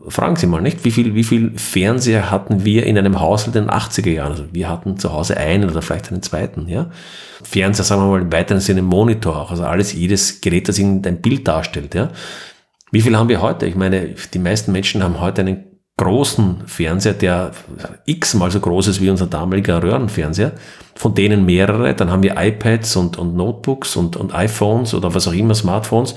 fragen 0.08 0.36
Sie 0.36 0.48
mal, 0.48 0.62
nicht? 0.62 0.86
Wie 0.86 0.92
viel, 0.92 1.16
wie 1.16 1.24
viel 1.24 1.58
Fernseher 1.58 2.32
hatten 2.32 2.66
wir 2.66 2.86
in 2.86 2.98
einem 2.98 3.20
Haushalt 3.20 3.56
in 3.56 3.64
den 3.66 3.72
80er 3.72 4.10
Jahren? 4.10 4.32
Also 4.32 4.46
wir 4.52 4.70
hatten 4.70 4.98
zu 4.98 5.12
Hause 5.12 5.38
einen 5.38 5.70
oder 5.70 5.82
vielleicht 5.82 6.12
einen 6.12 6.22
zweiten, 6.22 6.68
ja? 6.68 6.90
Fernseher, 7.44 7.86
sagen 7.86 8.02
wir 8.02 8.08
mal 8.08 8.22
im 8.22 8.32
weiteren 8.32 8.60
Sinne 8.60 8.82
Monitor 8.82 9.38
auch. 9.38 9.52
Also 9.52 9.64
alles, 9.64 9.94
jedes 9.94 10.42
Gerät, 10.42 10.68
das 10.68 10.80
Ihnen 10.80 11.06
ein 11.06 11.22
Bild 11.22 11.48
darstellt, 11.48 11.96
ja? 11.96 12.10
Wie 12.92 13.02
viel 13.02 13.16
haben 13.18 13.30
wir 13.30 13.42
heute? 13.42 13.66
Ich 13.68 13.76
meine, 13.76 14.16
die 14.34 14.40
meisten 14.40 14.72
Menschen 14.72 15.04
haben 15.04 15.20
heute 15.20 15.42
einen 15.42 15.66
großen 15.98 16.64
Fernseher, 16.66 17.14
der 17.14 17.52
x-mal 18.06 18.50
so 18.52 18.62
groß 18.62 18.88
ist 18.88 19.02
wie 19.02 19.10
unser 19.10 19.28
damaliger 19.28 19.84
Röhrenfernseher, 19.84 20.54
von 20.96 21.14
denen 21.14 21.46
mehrere, 21.46 21.94
dann 21.94 22.10
haben 22.10 22.24
wir 22.24 22.36
iPads 22.38 22.96
und, 22.96 23.18
und 23.18 23.36
Notebooks 23.36 23.98
und, 23.98 24.16
und 24.16 24.34
iPhones 24.34 24.94
oder 24.94 25.14
was 25.14 25.28
auch 25.28 25.34
immer, 25.34 25.54
Smartphones, 25.54 26.16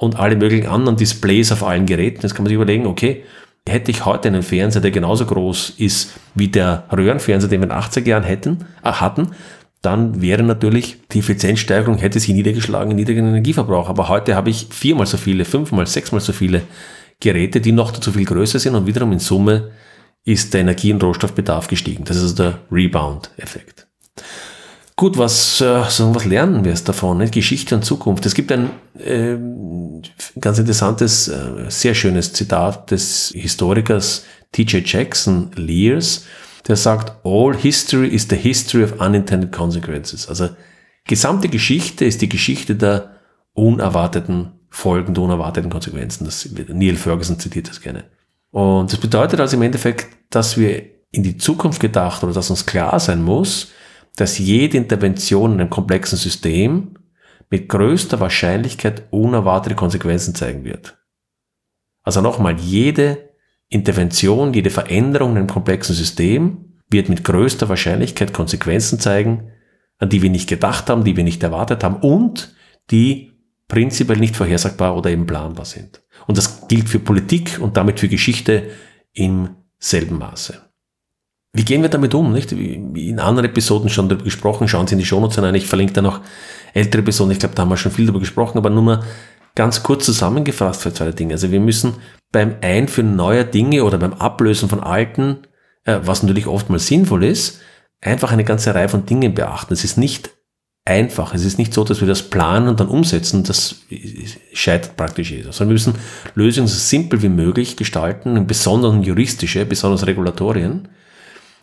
und 0.00 0.18
alle 0.18 0.34
möglichen 0.34 0.66
anderen 0.66 0.96
Displays 0.96 1.52
auf 1.52 1.62
allen 1.62 1.84
Geräten. 1.84 2.22
Jetzt 2.22 2.34
kann 2.34 2.42
man 2.42 2.48
sich 2.48 2.54
überlegen, 2.54 2.86
okay, 2.86 3.22
hätte 3.68 3.90
ich 3.90 4.06
heute 4.06 4.28
einen 4.28 4.42
Fernseher, 4.42 4.80
der 4.80 4.90
genauso 4.90 5.26
groß 5.26 5.74
ist 5.76 6.14
wie 6.34 6.48
der 6.48 6.84
Röhrenfernseher, 6.90 7.50
den 7.50 7.60
wir 7.60 7.64
in 7.64 7.68
den 7.68 7.78
80er 7.78 8.08
Jahren 8.08 8.22
hätten, 8.22 8.64
äh, 8.82 8.92
hatten, 8.92 9.32
dann 9.82 10.22
wäre 10.22 10.42
natürlich 10.42 10.96
die 11.12 11.18
Effizienzsteigerung, 11.18 11.98
hätte 11.98 12.18
sich 12.18 12.34
niedergeschlagen 12.34 12.92
in 12.92 12.96
niedrigen 12.96 13.28
Energieverbrauch. 13.28 13.90
Aber 13.90 14.08
heute 14.08 14.36
habe 14.36 14.48
ich 14.48 14.68
viermal 14.70 15.06
so 15.06 15.18
viele, 15.18 15.44
fünfmal, 15.44 15.86
sechsmal 15.86 16.22
so 16.22 16.32
viele 16.32 16.62
Geräte, 17.20 17.60
die 17.60 17.72
noch 17.72 17.90
dazu 17.90 18.12
viel 18.12 18.24
größer 18.24 18.58
sind 18.58 18.74
und 18.74 18.86
wiederum 18.86 19.12
in 19.12 19.18
Summe 19.18 19.70
ist 20.24 20.54
der 20.54 20.62
Energie- 20.62 20.94
und 20.94 21.02
Rohstoffbedarf 21.02 21.68
gestiegen. 21.68 22.04
Das 22.04 22.16
ist 22.16 22.22
also 22.22 22.42
der 22.42 22.58
Rebound-Effekt. 22.72 23.86
Gut, 25.00 25.16
was, 25.16 25.62
äh, 25.62 25.80
was 25.80 26.26
lernen 26.26 26.62
wir 26.62 26.74
es 26.74 26.84
davon? 26.84 27.16
Nicht? 27.16 27.32
Geschichte 27.32 27.74
und 27.74 27.86
Zukunft. 27.86 28.26
Es 28.26 28.34
gibt 28.34 28.52
ein 28.52 28.68
äh, 28.98 29.34
ganz 30.38 30.58
interessantes, 30.58 31.26
äh, 31.26 31.70
sehr 31.70 31.94
schönes 31.94 32.34
Zitat 32.34 32.90
des 32.90 33.32
Historikers 33.34 34.26
T.J. 34.52 34.86
Jackson 34.86 35.52
Lears, 35.54 36.26
der 36.68 36.76
sagt, 36.76 37.14
All 37.24 37.56
history 37.56 38.08
is 38.08 38.26
the 38.28 38.36
history 38.36 38.84
of 38.84 39.00
unintended 39.00 39.52
consequences. 39.52 40.28
Also 40.28 40.50
gesamte 41.06 41.48
Geschichte 41.48 42.04
ist 42.04 42.20
die 42.20 42.28
Geschichte 42.28 42.76
der 42.76 43.12
unerwarteten 43.54 44.52
Folgen, 44.68 45.14
der 45.14 45.22
unerwarteten 45.22 45.70
Konsequenzen. 45.70 46.26
Das, 46.26 46.46
Neil 46.68 46.96
Ferguson 46.96 47.38
zitiert 47.38 47.70
das 47.70 47.80
gerne. 47.80 48.04
Und 48.50 48.92
das 48.92 49.00
bedeutet 49.00 49.40
also 49.40 49.56
im 49.56 49.62
Endeffekt, 49.62 50.08
dass 50.28 50.58
wir 50.58 50.82
in 51.10 51.22
die 51.22 51.38
Zukunft 51.38 51.80
gedacht 51.80 52.22
oder 52.22 52.34
dass 52.34 52.50
uns 52.50 52.66
klar 52.66 53.00
sein 53.00 53.22
muss, 53.22 53.68
dass 54.16 54.38
jede 54.38 54.76
Intervention 54.76 55.52
in 55.52 55.60
einem 55.60 55.70
komplexen 55.70 56.18
System 56.18 56.96
mit 57.50 57.68
größter 57.68 58.20
Wahrscheinlichkeit 58.20 59.04
unerwartete 59.10 59.74
Konsequenzen 59.74 60.34
zeigen 60.34 60.64
wird. 60.64 60.98
Also 62.02 62.20
nochmal, 62.20 62.58
jede 62.58 63.30
Intervention, 63.68 64.52
jede 64.52 64.70
Veränderung 64.70 65.32
in 65.32 65.38
einem 65.38 65.46
komplexen 65.46 65.94
System 65.94 66.78
wird 66.90 67.08
mit 67.08 67.24
größter 67.24 67.68
Wahrscheinlichkeit 67.68 68.32
Konsequenzen 68.32 68.98
zeigen, 68.98 69.52
an 69.98 70.08
die 70.08 70.22
wir 70.22 70.30
nicht 70.30 70.48
gedacht 70.48 70.88
haben, 70.90 71.04
die 71.04 71.16
wir 71.16 71.24
nicht 71.24 71.42
erwartet 71.42 71.84
haben 71.84 71.96
und 71.96 72.54
die 72.90 73.32
prinzipiell 73.68 74.18
nicht 74.18 74.36
vorhersagbar 74.36 74.96
oder 74.96 75.10
eben 75.10 75.26
planbar 75.26 75.64
sind. 75.64 76.02
Und 76.26 76.36
das 76.36 76.66
gilt 76.68 76.88
für 76.88 76.98
Politik 76.98 77.58
und 77.60 77.76
damit 77.76 78.00
für 78.00 78.08
Geschichte 78.08 78.70
im 79.12 79.56
selben 79.78 80.18
Maße. 80.18 80.69
Wie 81.52 81.64
gehen 81.64 81.82
wir 81.82 81.88
damit 81.88 82.14
um? 82.14 82.32
Nicht? 82.32 82.52
In 82.52 83.18
anderen 83.18 83.48
Episoden 83.48 83.88
schon 83.88 84.08
darüber 84.08 84.24
gesprochen, 84.24 84.68
schauen 84.68 84.86
Sie 84.86 84.94
in 84.94 85.00
die 85.00 85.04
Shownotes 85.04 85.36
hinein. 85.36 85.54
Ich 85.56 85.66
verlinke 85.66 85.92
da 85.94 86.02
noch 86.02 86.20
ältere 86.74 87.02
Episoden. 87.02 87.32
Ich 87.32 87.40
glaube, 87.40 87.54
da 87.54 87.62
haben 87.62 87.70
wir 87.70 87.76
schon 87.76 87.92
viel 87.92 88.06
darüber 88.06 88.20
gesprochen, 88.20 88.58
aber 88.58 88.70
nur 88.70 88.82
mal 88.82 89.02
ganz 89.56 89.82
kurz 89.82 90.04
zusammengefasst 90.04 90.82
für 90.82 90.94
zwei 90.94 91.10
Dinge. 91.10 91.32
Also 91.32 91.50
wir 91.50 91.60
müssen 91.60 91.94
beim 92.30 92.54
Einführen 92.60 93.16
neuer 93.16 93.42
Dinge 93.42 93.84
oder 93.84 93.98
beim 93.98 94.12
Ablösen 94.12 94.68
von 94.68 94.80
alten, 94.80 95.38
äh, 95.84 95.98
was 96.04 96.22
natürlich 96.22 96.46
oft 96.46 96.70
mal 96.70 96.78
sinnvoll 96.78 97.24
ist, 97.24 97.60
einfach 98.00 98.30
eine 98.30 98.44
ganze 98.44 98.74
Reihe 98.74 98.88
von 98.88 99.04
Dingen 99.04 99.34
beachten. 99.34 99.72
Es 99.72 99.82
ist 99.82 99.98
nicht 99.98 100.30
einfach. 100.84 101.34
Es 101.34 101.44
ist 101.44 101.58
nicht 101.58 101.74
so, 101.74 101.82
dass 101.82 102.00
wir 102.00 102.08
das 102.08 102.22
planen 102.22 102.68
und 102.68 102.78
dann 102.78 102.88
umsetzen. 102.88 103.42
Das 103.42 103.82
scheitert 104.52 104.96
praktisch 104.96 105.32
jeder. 105.32 105.52
Sondern 105.52 105.70
wir 105.70 105.74
müssen 105.74 105.94
Lösungen 106.36 106.68
so 106.68 106.78
simpel 106.78 107.22
wie 107.22 107.28
möglich 107.28 107.76
gestalten, 107.76 108.36
im 108.36 108.46
Besonderen 108.46 109.02
juristische, 109.02 109.66
besonders 109.66 110.06
Regulatorien 110.06 110.88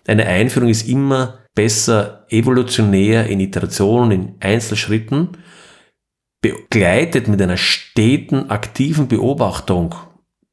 Eine 0.08 0.26
Einführung 0.26 0.70
ist 0.70 0.88
immer 0.88 1.40
besser 1.54 2.26
evolutionär 2.30 3.28
in 3.28 3.40
Iterationen, 3.40 4.12
in 4.12 4.36
Einzelschritten, 4.40 5.30
begleitet 6.42 7.28
mit 7.28 7.42
einer 7.42 7.58
steten, 7.58 8.50
aktiven 8.50 9.08
Beobachtung 9.08 9.96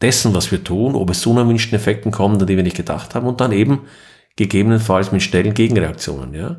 dessen, 0.03 0.35
was 0.35 0.51
wir 0.51 0.65
tun, 0.65 0.95
ob 0.95 1.11
es 1.11 1.21
zu 1.21 1.31
unerwünschten 1.31 1.77
Effekten 1.77 2.11
kommt, 2.11 2.41
an 2.41 2.49
die 2.49 2.57
wir 2.57 2.65
nicht 2.65 2.77
gedacht 2.77 3.15
haben 3.15 3.27
und 3.27 3.41
dann 3.41 3.53
eben 3.53 3.83
gegebenenfalls 4.37 5.13
mit 5.13 5.23
schnellen 5.23 5.55
Gegenreaktionen. 5.55 6.35
Ja 6.35 6.57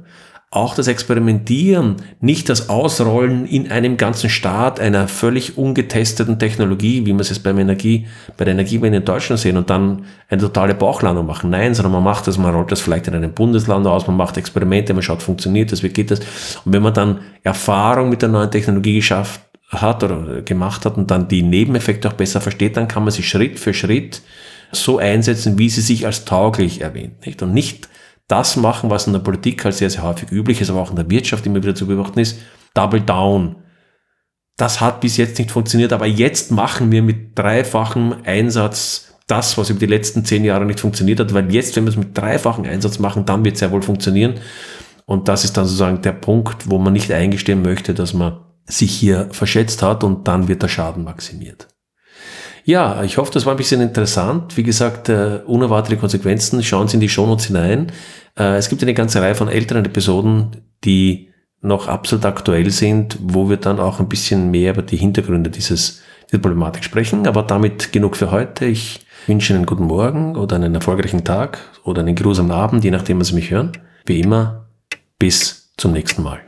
auch 0.52 0.74
das 0.74 0.88
Experimentieren, 0.88 1.98
nicht 2.22 2.48
das 2.48 2.70
Ausrollen 2.70 3.46
in 3.46 3.72
einem 3.72 3.98
ganzen 3.98 4.30
Staat 4.30 4.80
einer 4.80 5.08
völlig 5.10 5.58
ungetesteten 5.58 6.40
Technologie, 6.40 7.06
wie 7.06 7.14
wir 7.14 7.20
es 7.20 7.30
jetzt 7.30 7.44
beim 7.44 7.60
Energie, 7.60 8.08
bei 8.38 8.46
der 8.46 8.54
Energiewende 8.54 9.00
in 9.00 9.06
Deutschland 9.06 9.42
sehen 9.42 9.58
und 9.58 9.70
dann 9.70 10.06
eine 10.30 10.42
totale 10.42 10.74
Bauchlandung 10.74 11.26
machen. 11.26 11.50
Nein, 11.50 11.74
sondern 11.74 11.92
man 11.92 12.04
macht 12.04 12.28
das, 12.28 12.38
man 12.38 12.56
rollt 12.56 12.72
das 12.72 12.80
vielleicht 12.80 13.08
in 13.08 13.16
einem 13.16 13.34
Bundesland 13.34 13.86
aus, 13.86 14.08
man 14.08 14.16
macht 14.16 14.38
Experimente, 14.38 14.94
man 14.94 15.04
schaut, 15.04 15.22
funktioniert 15.22 15.72
das, 15.72 15.84
wie 15.84 15.90
geht 15.90 16.12
das. 16.12 16.20
Und 16.64 16.72
wenn 16.72 16.84
man 16.84 16.94
dann 16.94 17.20
Erfahrung 17.44 18.10
mit 18.10 18.22
der 18.22 18.30
neuen 18.30 18.50
Technologie 18.50 18.96
geschafft 18.96 19.42
hat 19.70 20.04
oder 20.04 20.42
gemacht 20.42 20.86
hat 20.86 20.96
und 20.96 21.12
dann 21.12 21.28
die 21.28 21.42
Nebeneffekte 21.42 22.08
auch 22.08 22.14
besser 22.14 22.40
versteht, 22.40 22.78
dann 22.78 22.88
kann 22.88 23.04
man 23.04 23.12
sie 23.12 23.24
Schritt 23.24 23.60
für 23.60 23.74
Schritt 23.74 24.22
so 24.72 25.00
einsetzen, 25.00 25.58
wie 25.58 25.70
sie 25.70 25.82
sich 25.82 26.06
als 26.06 26.24
tauglich 26.24 26.82
erwähnt. 26.82 27.26
Nicht? 27.26 27.42
Und 27.42 27.54
nicht 27.54 27.90
das 28.28 28.56
machen, 28.58 28.90
was 28.90 29.08
in 29.08 29.14
der 29.14 29.20
Politik 29.20 29.64
halt 29.64 29.76
sehr, 29.76 29.90
sehr 29.90 30.04
häufig 30.04 30.32
üblich 30.32 30.62
ist, 30.62 30.70
aber 30.70 30.82
auch 30.82 30.90
in 30.90 30.96
der 30.96 31.10
Wirtschaft 31.10 31.46
immer 31.46 31.62
wieder 31.62 31.76
zu 31.76 31.88
beobachten 31.88 32.20
ist, 32.20 32.40
Double 32.74 33.02
Down. 33.02 33.58
Das 34.58 34.82
hat 34.82 35.02
bis 35.02 35.18
jetzt 35.18 35.38
nicht 35.38 35.52
funktioniert, 35.52 35.94
aber 35.94 36.06
jetzt 36.06 36.52
machen 36.52 36.92
wir 36.92 37.02
mit 37.02 37.38
dreifachem 37.38 38.16
Einsatz 38.24 39.14
das, 39.28 39.58
was 39.58 39.70
über 39.70 39.80
die 39.80 39.86
letzten 39.86 40.24
zehn 40.24 40.46
Jahre 40.46 40.66
nicht 40.66 40.80
funktioniert 40.80 41.20
hat, 41.20 41.34
weil 41.34 41.52
jetzt, 41.54 41.76
wenn 41.76 41.86
wir 41.86 41.90
es 41.90 41.98
mit 41.98 42.18
dreifachem 42.18 42.66
Einsatz 42.66 43.00
machen, 43.00 43.26
dann 43.26 43.44
wird 43.44 43.56
es 43.56 43.60
sehr 43.60 43.72
wohl 43.72 43.82
funktionieren. 43.82 44.36
Und 45.06 45.28
das 45.28 45.44
ist 45.44 45.58
dann 45.58 45.66
sozusagen 45.66 46.02
der 46.02 46.14
Punkt, 46.14 46.70
wo 46.70 46.78
man 46.78 46.94
nicht 46.94 47.12
eingestehen 47.12 47.62
möchte, 47.62 47.94
dass 47.94 48.14
man 48.14 48.40
sich 48.66 48.92
hier 48.92 49.30
verschätzt 49.32 49.84
hat 49.84 50.04
und 50.04 50.28
dann 50.28 50.48
wird 50.48 50.64
der 50.64 50.68
Schaden 50.68 51.04
maximiert. 51.04 51.68
Ja, 52.68 53.04
ich 53.04 53.18
hoffe, 53.18 53.32
das 53.32 53.46
war 53.46 53.54
ein 53.54 53.58
bisschen 53.58 53.80
interessant. 53.80 54.58
Wie 54.58 54.64
gesagt, 54.64 55.08
äh, 55.08 55.42
unerwartete 55.46 55.98
Konsequenzen. 55.98 56.64
Schauen 56.64 56.88
Sie 56.88 56.96
in 56.96 57.02
die 57.02 57.10
Shownotes 57.10 57.46
hinein. 57.46 57.92
Äh, 58.36 58.56
es 58.56 58.70
gibt 58.70 58.82
eine 58.82 58.96
ganze 58.96 59.22
Reihe 59.22 59.36
von 59.36 59.50
älteren 59.50 59.86
Episoden, 59.86 60.64
die 60.84 61.30
noch 61.62 61.88
absolut 61.88 62.26
aktuell 62.26 62.72
sind, 62.72 63.20
wo 63.22 63.50
wir 63.50 63.58
dann 63.58 63.80
auch 63.80 64.00
ein 64.00 64.10
bisschen 64.10 64.50
mehr 64.50 64.74
über 64.74 64.82
die 64.82 64.98
Hintergründe 64.98 65.52
dieses, 65.52 66.02
dieser 66.32 66.42
Problematik 66.42 66.84
sprechen. 66.84 67.28
Aber 67.28 67.44
damit 67.44 67.94
genug 67.94 68.18
für 68.18 68.32
heute. 68.32 68.66
Ich 68.66 69.06
wünsche 69.28 69.54
Ihnen 69.54 69.60
einen 69.60 69.66
guten 69.68 69.86
Morgen 69.86 70.36
oder 70.36 70.56
einen 70.56 70.74
erfolgreichen 70.74 71.24
Tag 71.24 71.60
oder 71.84 72.02
einen 72.02 72.16
grusamen 72.16 72.52
Abend, 72.52 72.84
je 72.84 72.92
nachdem, 72.92 73.20
was 73.20 73.28
Sie 73.28 73.36
mich 73.36 73.52
hören. 73.52 73.74
Wie 74.08 74.20
immer, 74.20 74.66
bis 75.20 75.72
zum 75.78 75.92
nächsten 75.92 76.24
Mal. 76.24 76.45